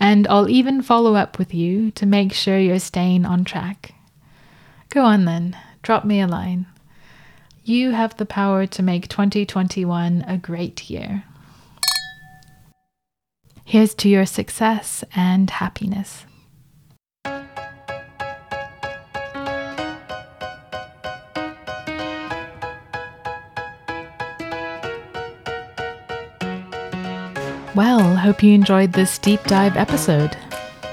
And 0.00 0.26
I'll 0.28 0.48
even 0.48 0.82
follow 0.82 1.14
up 1.14 1.38
with 1.38 1.52
you 1.52 1.90
to 1.92 2.06
make 2.06 2.32
sure 2.32 2.58
you're 2.58 2.78
staying 2.78 3.24
on 3.24 3.44
track. 3.44 3.94
Go 4.90 5.04
on 5.04 5.24
then, 5.24 5.56
drop 5.82 6.04
me 6.04 6.20
a 6.20 6.26
line. 6.26 6.66
You 7.64 7.90
have 7.90 8.16
the 8.16 8.24
power 8.24 8.66
to 8.66 8.82
make 8.82 9.08
2021 9.08 10.24
a 10.26 10.38
great 10.38 10.88
year. 10.88 11.24
Here's 13.64 13.94
to 13.96 14.08
your 14.08 14.24
success 14.24 15.04
and 15.14 15.50
happiness. 15.50 16.24
Well, 27.78 28.16
hope 28.16 28.42
you 28.42 28.54
enjoyed 28.54 28.92
this 28.92 29.18
deep 29.18 29.40
dive 29.44 29.76
episode. 29.76 30.36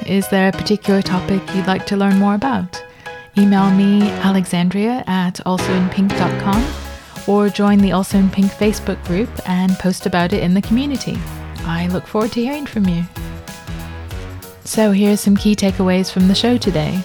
Is 0.06 0.30
there 0.30 0.50
a 0.50 0.52
particular 0.52 1.02
topic 1.02 1.42
you'd 1.56 1.66
like 1.66 1.88
to 1.88 1.98
learn 1.98 2.20
more 2.20 2.36
about? 2.36 2.80
Email 3.40 3.72
me 3.72 4.04
alexandria 4.04 5.04
at 5.08 5.38
alsoinpink.com 5.48 6.64
or 7.28 7.50
join 7.50 7.80
the 7.80 7.94
Also 7.94 8.20
in 8.20 8.30
Pink 8.30 8.52
Facebook 8.52 9.04
group 9.06 9.32
and 9.50 9.72
post 9.80 10.06
about 10.06 10.32
it 10.32 10.44
in 10.44 10.54
the 10.54 10.62
community. 10.62 11.18
I 11.62 11.88
look 11.88 12.06
forward 12.06 12.34
to 12.34 12.44
hearing 12.44 12.68
from 12.68 12.88
you. 12.88 13.04
So, 14.64 14.92
here 14.92 15.14
are 15.14 15.18
some 15.18 15.36
key 15.36 15.56
takeaways 15.56 16.12
from 16.12 16.28
the 16.28 16.36
show 16.36 16.56
today. 16.56 17.02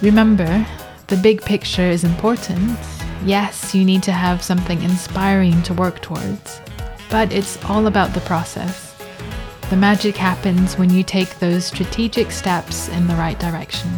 Remember, 0.00 0.66
the 1.08 1.18
big 1.18 1.42
picture 1.42 1.90
is 1.90 2.02
important. 2.02 2.78
Yes, 3.26 3.74
you 3.74 3.84
need 3.84 4.02
to 4.04 4.12
have 4.12 4.42
something 4.42 4.80
inspiring 4.80 5.62
to 5.64 5.74
work 5.74 6.00
towards, 6.00 6.62
but 7.10 7.32
it's 7.32 7.62
all 7.64 7.86
about 7.86 8.14
the 8.14 8.20
process. 8.20 8.94
The 9.70 9.76
magic 9.76 10.16
happens 10.16 10.78
when 10.78 10.90
you 10.90 11.02
take 11.02 11.38
those 11.38 11.64
strategic 11.64 12.30
steps 12.30 12.88
in 12.88 13.08
the 13.08 13.16
right 13.16 13.38
direction. 13.38 13.90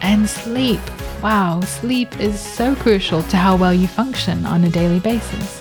And 0.00 0.28
sleep. 0.28 0.80
Wow, 1.22 1.60
sleep 1.60 2.20
is 2.20 2.40
so 2.40 2.74
crucial 2.76 3.22
to 3.24 3.36
how 3.36 3.56
well 3.56 3.74
you 3.74 3.88
function 3.88 4.46
on 4.46 4.64
a 4.64 4.70
daily 4.70 5.00
basis. 5.00 5.60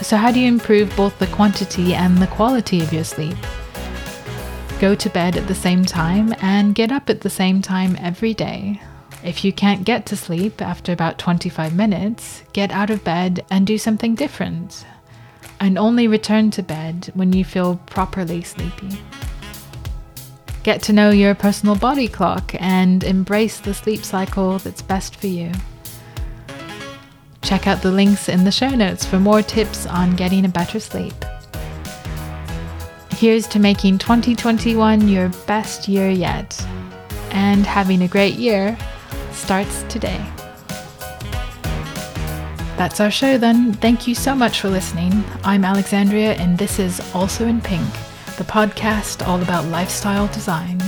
So, 0.00 0.16
how 0.16 0.32
do 0.32 0.40
you 0.40 0.48
improve 0.48 0.94
both 0.96 1.18
the 1.18 1.28
quantity 1.28 1.94
and 1.94 2.18
the 2.18 2.26
quality 2.26 2.82
of 2.82 2.92
your 2.92 3.04
sleep? 3.04 3.36
Go 4.80 4.96
to 4.96 5.10
bed 5.10 5.36
at 5.36 5.46
the 5.46 5.54
same 5.54 5.84
time 5.84 6.34
and 6.40 6.74
get 6.74 6.90
up 6.90 7.08
at 7.08 7.20
the 7.20 7.30
same 7.30 7.62
time 7.62 7.96
every 8.00 8.34
day. 8.34 8.80
If 9.22 9.44
you 9.44 9.52
can't 9.52 9.84
get 9.84 10.06
to 10.06 10.16
sleep 10.16 10.60
after 10.60 10.92
about 10.92 11.18
25 11.18 11.76
minutes, 11.76 12.42
get 12.52 12.72
out 12.72 12.90
of 12.90 13.04
bed 13.04 13.44
and 13.50 13.64
do 13.64 13.78
something 13.78 14.16
different. 14.16 14.84
And 15.62 15.78
only 15.78 16.08
return 16.08 16.50
to 16.50 16.60
bed 16.60 17.08
when 17.14 17.32
you 17.32 17.44
feel 17.44 17.76
properly 17.86 18.42
sleepy. 18.42 19.00
Get 20.64 20.82
to 20.82 20.92
know 20.92 21.10
your 21.10 21.36
personal 21.36 21.76
body 21.76 22.08
clock 22.08 22.52
and 22.58 23.04
embrace 23.04 23.60
the 23.60 23.72
sleep 23.72 24.04
cycle 24.04 24.58
that's 24.58 24.82
best 24.82 25.14
for 25.14 25.28
you. 25.28 25.52
Check 27.42 27.68
out 27.68 27.80
the 27.80 27.92
links 27.92 28.28
in 28.28 28.42
the 28.42 28.50
show 28.50 28.70
notes 28.70 29.06
for 29.06 29.20
more 29.20 29.40
tips 29.40 29.86
on 29.86 30.16
getting 30.16 30.44
a 30.44 30.48
better 30.48 30.80
sleep. 30.80 31.14
Here's 33.12 33.46
to 33.48 33.60
making 33.60 33.98
2021 33.98 35.06
your 35.06 35.28
best 35.46 35.86
year 35.86 36.10
yet. 36.10 36.60
And 37.30 37.64
having 37.64 38.02
a 38.02 38.08
great 38.08 38.34
year 38.34 38.76
starts 39.30 39.84
today. 39.84 40.20
That's 42.82 42.98
our 42.98 43.12
show 43.12 43.38
then. 43.38 43.74
Thank 43.74 44.08
you 44.08 44.14
so 44.16 44.34
much 44.34 44.60
for 44.60 44.68
listening. 44.68 45.22
I'm 45.44 45.64
Alexandria, 45.64 46.32
and 46.32 46.58
this 46.58 46.80
is 46.80 47.00
Also 47.14 47.46
in 47.46 47.60
Pink, 47.60 47.88
the 48.38 48.42
podcast 48.42 49.24
all 49.24 49.40
about 49.40 49.66
lifestyle 49.66 50.26
design. 50.26 50.82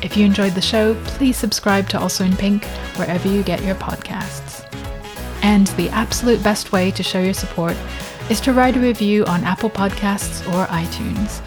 If 0.00 0.16
you 0.16 0.24
enjoyed 0.24 0.52
the 0.52 0.60
show, 0.60 0.94
please 1.06 1.36
subscribe 1.36 1.88
to 1.88 1.98
Also 1.98 2.22
in 2.24 2.36
Pink 2.36 2.64
wherever 2.94 3.26
you 3.26 3.42
get 3.42 3.64
your 3.64 3.74
podcasts. 3.74 4.64
And 5.42 5.66
the 5.76 5.88
absolute 5.88 6.40
best 6.44 6.70
way 6.70 6.92
to 6.92 7.02
show 7.02 7.20
your 7.20 7.34
support 7.34 7.76
is 8.30 8.40
to 8.42 8.52
write 8.52 8.76
a 8.76 8.80
review 8.80 9.24
on 9.24 9.42
Apple 9.42 9.70
Podcasts 9.70 10.46
or 10.54 10.66
iTunes. 10.66 11.42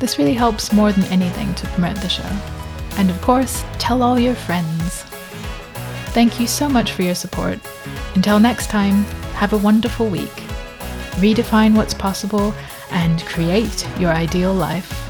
This 0.00 0.18
really 0.18 0.34
helps 0.34 0.72
more 0.72 0.90
than 0.90 1.04
anything 1.04 1.54
to 1.54 1.68
promote 1.68 1.98
the 1.98 2.08
show. 2.08 2.28
And 2.96 3.10
of 3.10 3.22
course, 3.22 3.64
tell 3.78 4.02
all 4.02 4.18
your 4.18 4.34
friends. 4.34 5.04
Thank 6.14 6.38
you 6.38 6.46
so 6.46 6.68
much 6.68 6.92
for 6.92 7.02
your 7.02 7.16
support. 7.16 7.58
Until 8.14 8.38
next 8.38 8.68
time, 8.68 9.02
have 9.34 9.52
a 9.52 9.58
wonderful 9.58 10.06
week. 10.06 10.30
Redefine 11.18 11.74
what's 11.74 11.92
possible 11.92 12.54
and 12.92 13.20
create 13.26 13.84
your 13.98 14.12
ideal 14.12 14.54
life. 14.54 15.03